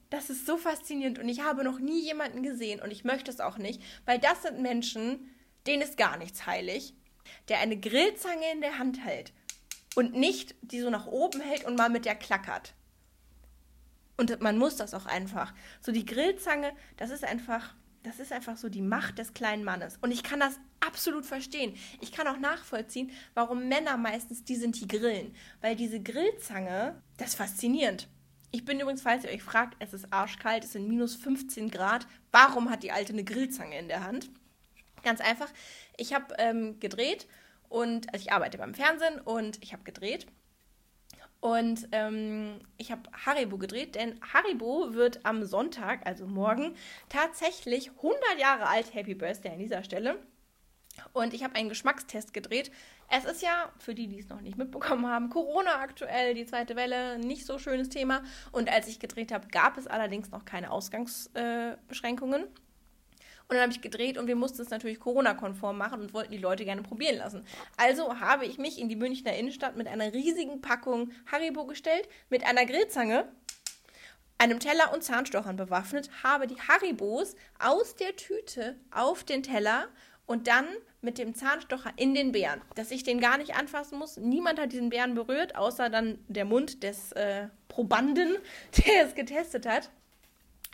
das 0.09 0.30
ist 0.30 0.46
so 0.46 0.57
faszinierend 0.57 1.18
und 1.18 1.28
ich 1.28 1.42
habe 1.42 1.62
noch 1.62 1.78
nie 1.78 2.02
jemanden 2.02 2.42
gesehen 2.42 2.80
und 2.80 2.90
ich 2.90 3.04
möchte 3.04 3.30
es 3.30 3.40
auch 3.40 3.59
nicht, 3.59 3.83
weil 4.07 4.18
das 4.18 4.42
sind 4.42 4.61
Menschen, 4.61 5.35
denen 5.66 5.83
ist 5.83 5.98
gar 5.98 6.16
nichts 6.16 6.46
heilig, 6.46 6.94
der 7.48 7.59
eine 7.59 7.78
Grillzange 7.78 8.50
in 8.52 8.62
der 8.62 8.78
Hand 8.78 9.04
hält 9.04 9.33
und 9.94 10.14
nicht 10.14 10.54
die 10.62 10.80
so 10.80 10.88
nach 10.88 11.07
oben 11.07 11.40
hält 11.40 11.64
und 11.64 11.76
mal 11.76 11.90
mit 11.90 12.07
der 12.07 12.14
klackert. 12.14 12.74
Und 14.16 14.40
man 14.40 14.59
muss 14.59 14.76
das 14.76 14.94
auch 14.94 15.07
einfach. 15.07 15.52
So 15.80 15.92
die 15.92 16.07
Grillzange, 16.07 16.72
das 16.96 17.11
ist 17.11 17.24
einfach 17.24 17.74
das 18.04 18.20
ist 18.20 18.32
einfach 18.32 18.56
so 18.56 18.68
die 18.68 18.82
Macht 18.82 19.18
des 19.18 19.34
kleinen 19.34 19.64
Mannes. 19.64 19.98
Und 20.00 20.12
ich 20.12 20.22
kann 20.22 20.38
das 20.38 20.60
absolut 20.80 21.24
verstehen. 21.24 21.74
Ich 22.00 22.12
kann 22.12 22.28
auch 22.28 22.38
nachvollziehen, 22.38 23.10
warum 23.32 23.68
Männer 23.68 23.96
meistens 23.96 24.44
die 24.44 24.56
sind, 24.56 24.78
die 24.78 24.86
grillen. 24.86 25.34
Weil 25.62 25.74
diese 25.74 26.00
Grillzange, 26.00 27.00
das 27.16 27.30
ist 27.30 27.34
faszinierend. 27.36 28.08
Ich 28.50 28.64
bin 28.64 28.78
übrigens, 28.78 29.02
falls 29.02 29.24
ihr 29.24 29.30
euch 29.30 29.42
fragt, 29.42 29.76
es 29.80 29.94
ist 29.94 30.12
arschkalt, 30.12 30.64
es 30.64 30.72
sind 30.72 30.86
minus 30.86 31.16
15 31.16 31.70
Grad. 31.70 32.06
Warum 32.30 32.70
hat 32.70 32.82
die 32.82 32.92
Alte 32.92 33.14
eine 33.14 33.24
Grillzange 33.24 33.78
in 33.78 33.88
der 33.88 34.04
Hand? 34.04 34.30
Ganz 35.02 35.20
einfach. 35.20 35.48
Ich 35.96 36.12
habe 36.14 36.34
ähm, 36.38 36.78
gedreht 36.80 37.26
und, 37.68 38.12
also 38.12 38.24
ich 38.24 38.32
arbeite 38.32 38.58
beim 38.58 38.74
Fernsehen 38.74 39.18
und 39.20 39.62
ich 39.62 39.72
habe 39.72 39.82
gedreht 39.82 40.26
und 41.44 41.88
ähm, 41.92 42.59
ich 42.78 42.90
habe 42.90 43.02
Haribo 43.26 43.59
gedreht, 43.59 43.96
denn 43.96 44.18
Haribo 44.33 44.94
wird 44.94 45.26
am 45.26 45.44
Sonntag, 45.44 46.07
also 46.07 46.26
morgen, 46.26 46.74
tatsächlich 47.11 47.90
100 47.90 48.38
Jahre 48.38 48.66
alt. 48.66 48.94
Happy 48.94 49.14
Birthday 49.14 49.52
an 49.52 49.59
dieser 49.59 49.85
Stelle. 49.85 50.16
Und 51.12 51.35
ich 51.35 51.44
habe 51.44 51.54
einen 51.57 51.68
Geschmackstest 51.68 52.33
gedreht. 52.33 52.72
Es 53.11 53.26
ist 53.26 53.42
ja, 53.42 53.70
für 53.76 53.94
die, 53.94 54.07
die 54.07 54.20
es 54.20 54.30
noch 54.30 54.40
nicht 54.40 54.57
mitbekommen 54.57 55.07
haben, 55.07 55.28
Corona 55.28 55.80
aktuell, 55.83 56.33
die 56.33 56.46
zweite 56.46 56.76
Welle, 56.76 57.18
nicht 57.18 57.44
so 57.44 57.59
schönes 57.59 57.90
Thema. 57.90 58.22
Und 58.50 58.72
als 58.72 58.88
ich 58.88 58.98
gedreht 58.98 59.30
habe, 59.30 59.46
gab 59.48 59.76
es 59.76 59.87
allerdings 59.87 60.30
noch 60.30 60.46
keine 60.46 60.70
Ausgangsbeschränkungen. 60.70 62.44
Äh, 62.44 62.48
und 63.48 63.57
dann 63.57 63.62
habe 63.62 63.72
ich 63.72 63.83
gedreht 63.83 64.16
und 64.16 64.26
wir 64.26 64.37
mussten 64.37 64.62
es 64.62 64.70
natürlich 64.70 65.00
Corona-konform 65.00 65.76
machen 65.76 66.00
und 66.00 66.14
wollten 66.14 66.33
die 66.33 66.38
Leute 66.38 66.64
gerne 66.64 66.83
probieren 66.83 67.18
lassen. 67.18 67.44
Also 67.76 68.20
habe 68.20 68.46
ich 68.46 68.57
mich 68.57 68.80
in 68.80 68.88
die 68.88 68.96
Münchner 68.96 69.37
Innenstadt 69.37 69.76
mit 69.76 69.87
einer 69.87 70.14
riesigen 70.14 70.62
Packung 70.62 71.11
Haribo 71.30 71.66
gestellt, 71.66 72.09
mit 72.30 72.44
einer 72.44 72.64
Grillzange, 72.64 73.28
einem 74.38 74.61
Teller 74.61 74.92
und 74.94 75.04
Zahnstochern 75.04 75.57
bewaffnet, 75.57 76.11
habe 76.22 76.46
die 76.46 76.61
Haribos 76.61 77.37
aus 77.59 77.96
der 77.96 78.16
Tüte 78.16 78.76
auf 78.90 79.24
den 79.24 79.42
Teller 79.42 79.88
und 80.26 80.48
dann 80.48 80.66
mit 81.02 81.18
dem 81.18 81.35
Zahnstocher 81.35 81.92
in 81.96 82.14
den 82.14 82.33
Bären, 82.33 82.62
dass 82.76 82.90
ich 82.90 83.04
den 83.04 83.20
gar 83.20 83.37
nicht 83.37 83.54
anfassen 83.57 83.98
muss. 83.98 84.16
Niemand 84.16 84.59
hat 84.59 84.72
diesen 84.72 84.88
Bären 84.88 85.14
berührt, 85.14 85.54
außer 85.54 85.90
dann 85.90 86.18
der 86.28 86.46
Mund 86.46 86.83
des 86.83 87.12
äh, 87.12 87.48
Probanden, 87.68 88.37
der 88.87 89.07
es 89.07 89.14
getestet 89.14 89.66
hat, 89.66 89.90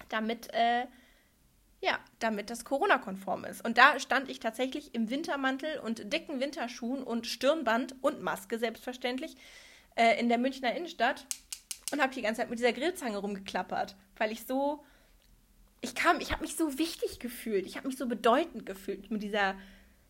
damit 0.08 0.54
äh, 0.54 0.86
ja, 1.80 1.98
damit 2.18 2.50
das 2.50 2.64
Corona-konform 2.64 3.44
ist. 3.44 3.64
Und 3.64 3.78
da 3.78 3.98
stand 3.98 4.28
ich 4.28 4.38
tatsächlich 4.38 4.94
im 4.94 5.08
Wintermantel 5.08 5.78
und 5.78 6.12
dicken 6.12 6.40
Winterschuhen 6.40 7.02
und 7.02 7.26
Stirnband 7.26 7.94
und 8.02 8.20
Maske 8.20 8.58
selbstverständlich 8.58 9.36
äh, 9.96 10.20
in 10.20 10.28
der 10.28 10.38
Münchner 10.38 10.74
Innenstadt 10.74 11.26
und 11.92 12.00
habe 12.00 12.14
die 12.14 12.22
ganze 12.22 12.42
Zeit 12.42 12.50
mit 12.50 12.58
dieser 12.58 12.72
Grillzange 12.72 13.16
rumgeklappert, 13.16 13.96
weil 14.16 14.30
ich 14.30 14.46
so 14.46 14.84
ich 15.82 15.94
kam, 15.94 16.20
ich 16.20 16.30
habe 16.30 16.42
mich 16.42 16.56
so 16.56 16.78
wichtig 16.78 17.20
gefühlt, 17.20 17.64
ich 17.64 17.76
habe 17.76 17.88
mich 17.88 17.96
so 17.96 18.06
bedeutend 18.06 18.66
gefühlt 18.66 19.10
mit 19.10 19.22
dieser 19.22 19.54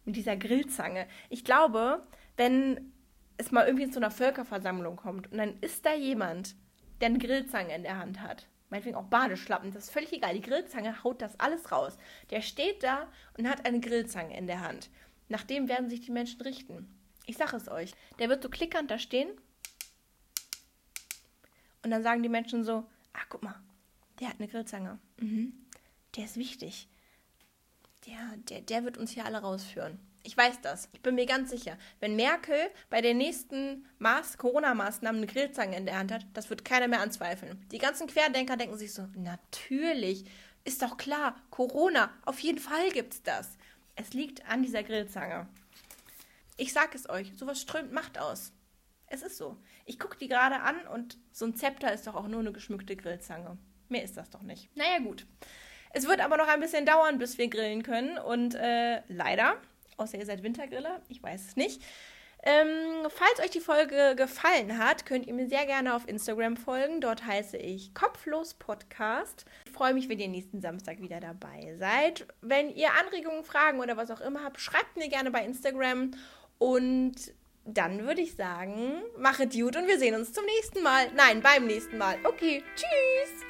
mit 0.05 0.17
dieser 0.17 0.37
Grillzange. 0.37 1.07
Ich 1.29 1.45
glaube, 1.45 2.03
wenn 2.37 2.93
es 3.37 3.53
mal 3.53 3.67
irgendwie 3.67 3.91
zu 3.91 4.01
einer 4.01 4.11
Völkerversammlung 4.11 4.97
kommt 4.97 5.31
und 5.31 5.39
dann 5.39 5.59
ist 5.61 5.87
da 5.87 5.95
jemand, 5.95 6.57
der 7.01 7.09
eine 7.09 7.19
Grillzange 7.19 7.75
in 7.75 7.83
der 7.85 7.99
Hand 7.99 8.21
hat 8.21 8.47
meinetwegen 8.71 8.97
auch 8.97 9.05
Badeschlappen, 9.05 9.73
das 9.73 9.85
ist 9.85 9.91
völlig 9.91 10.13
egal. 10.13 10.35
Die 10.35 10.41
Grillzange 10.41 11.03
haut 11.05 11.21
das 11.21 11.39
alles 11.39 11.71
raus. 11.71 11.99
Der 12.31 12.41
steht 12.41 12.83
da 12.83 13.09
und 13.37 13.49
hat 13.49 13.67
eine 13.67 13.81
Grillzange 13.81 14.37
in 14.37 14.47
der 14.47 14.61
Hand. 14.61 14.91
Nach 15.29 15.43
dem 15.43 15.69
werden 15.69 15.89
sich 15.89 16.01
die 16.01 16.11
Menschen 16.11 16.41
richten. 16.41 16.89
Ich 17.27 17.37
sage 17.37 17.57
es 17.57 17.69
euch. 17.69 17.93
Der 18.19 18.29
wird 18.29 18.43
so 18.43 18.49
klickernd 18.49 18.91
da 18.91 18.99
stehen. 18.99 19.29
Und 21.83 21.91
dann 21.91 22.03
sagen 22.03 22.23
die 22.23 22.29
Menschen 22.29 22.65
so: 22.65 22.85
Ach, 23.13 23.27
guck 23.29 23.43
mal, 23.43 23.61
der 24.19 24.29
hat 24.29 24.39
eine 24.39 24.49
Grillzange. 24.49 24.99
Mhm. 25.19 25.53
Der 26.17 26.25
ist 26.25 26.37
wichtig. 26.37 26.89
Der, 28.07 28.37
der, 28.49 28.61
der 28.63 28.85
wird 28.85 28.99
uns 28.99 29.13
hier 29.13 29.25
alle 29.25 29.39
rausführen. 29.39 29.99
Ich 30.23 30.37
weiß 30.37 30.61
das. 30.61 30.89
Ich 30.93 31.01
bin 31.01 31.15
mir 31.15 31.27
ganz 31.27 31.51
sicher. 31.51 31.79
Wenn 31.99 32.17
Merkel 32.17 32.71
bei 32.91 33.01
den 33.01 33.19
nächsten 33.19 33.87
Corona-Maßnahmen 34.39 35.23
eine 35.23 35.33
Grillzange 35.33 35.77
in 35.77 35.87
der 35.87 35.99
Hand 35.99 36.13
hat, 36.13 36.27
das 36.35 36.51
wird 36.51 36.65
keiner 36.65 36.89
mehr 36.89 37.01
anzweifeln. 37.01 37.65
Die 37.73 37.79
ganzen 37.79 38.07
Querdenker 38.07 38.57
denken 38.57 38.77
sich 38.77 38.93
so, 38.93 39.09
natürlich, 39.15 40.25
ist 40.65 40.83
doch 40.83 40.97
klar, 40.99 41.37
Corona, 41.51 42.11
auf 42.27 42.39
jeden 42.41 42.59
Fall 42.59 42.91
gibt's 42.91 43.23
das. 43.23 43.57
Es 43.97 44.13
liegt 44.13 44.47
an 44.47 44.63
dieser 44.63 44.83
Grillzange. 44.83 45.49
Ich 46.57 46.73
sag 46.73 46.95
es 46.95 47.09
euch, 47.09 47.33
sowas 47.37 47.61
strömt 47.61 47.93
Macht 47.93 48.19
aus. 48.19 48.53
Es 49.07 49.23
ist 49.23 49.39
so. 49.39 49.57
Ich 49.87 49.99
gucke 49.99 50.19
die 50.19 50.29
gerade 50.29 50.61
an 50.61 50.87
und 50.87 51.19
so 51.33 51.47
ein 51.47 51.57
Zepter 51.57 51.93
ist 51.93 52.07
doch 52.07 52.15
auch 52.15 52.29
nur 52.29 52.41
eine 52.41 52.53
geschmückte 52.53 52.95
Grillzange. 52.97 53.57
Mehr 53.89 54.05
ist 54.05 54.17
das 54.17 54.31
doch 54.31 54.43
nicht. 54.43 54.75
Naja, 54.77 54.99
gut. 55.01 55.27
Es 55.93 56.07
wird 56.07 56.21
aber 56.21 56.37
noch 56.37 56.47
ein 56.47 56.61
bisschen 56.61 56.87
dauern, 56.87 57.19
bis 57.19 57.39
wir 57.39 57.49
grillen 57.49 57.83
können. 57.83 58.19
Und 58.19 58.55
äh, 58.55 59.03
leider 59.09 59.57
Außer 60.01 60.19
ihr 60.19 60.25
seid 60.25 60.43
Wintergriller, 60.43 61.03
ich 61.09 61.23
weiß 61.23 61.49
es 61.49 61.57
nicht. 61.57 61.83
Ähm, 62.43 63.07
falls 63.11 63.41
euch 63.41 63.51
die 63.51 63.61
Folge 63.61 64.15
gefallen 64.17 64.79
hat, 64.79 65.05
könnt 65.05 65.27
ihr 65.27 65.35
mir 65.35 65.47
sehr 65.47 65.67
gerne 65.67 65.95
auf 65.95 66.09
Instagram 66.09 66.57
folgen. 66.57 67.03
Dort 67.03 67.27
heiße 67.27 67.59
ich 67.59 67.93
Kopflos 67.93 68.55
Podcast. 68.55 69.45
Ich 69.67 69.73
freue 69.73 69.93
mich, 69.93 70.09
wenn 70.09 70.19
ihr 70.19 70.29
nächsten 70.29 70.63
Samstag 70.63 71.03
wieder 71.03 71.21
dabei 71.21 71.77
seid. 71.79 72.27
Wenn 72.41 72.75
ihr 72.75 72.89
Anregungen, 72.99 73.45
Fragen 73.45 73.81
oder 73.81 73.99
was 73.99 74.11
auch 74.11 74.23
immer 74.23 74.43
habt, 74.43 74.59
schreibt 74.59 74.97
mir 74.97 75.11
gerne 75.11 75.31
bei 75.31 75.45
Instagram. 75.45 76.13
Und 76.57 77.35
dann 77.67 78.07
würde 78.07 78.23
ich 78.23 78.37
sagen, 78.37 79.03
machet 79.19 79.53
gut 79.53 79.77
und 79.77 79.87
wir 79.87 79.99
sehen 79.99 80.15
uns 80.15 80.33
zum 80.33 80.47
nächsten 80.47 80.83
Mal. 80.83 81.13
Nein, 81.15 81.43
beim 81.43 81.67
nächsten 81.67 81.99
Mal. 81.99 82.17
Okay, 82.25 82.65
tschüss. 82.75 83.50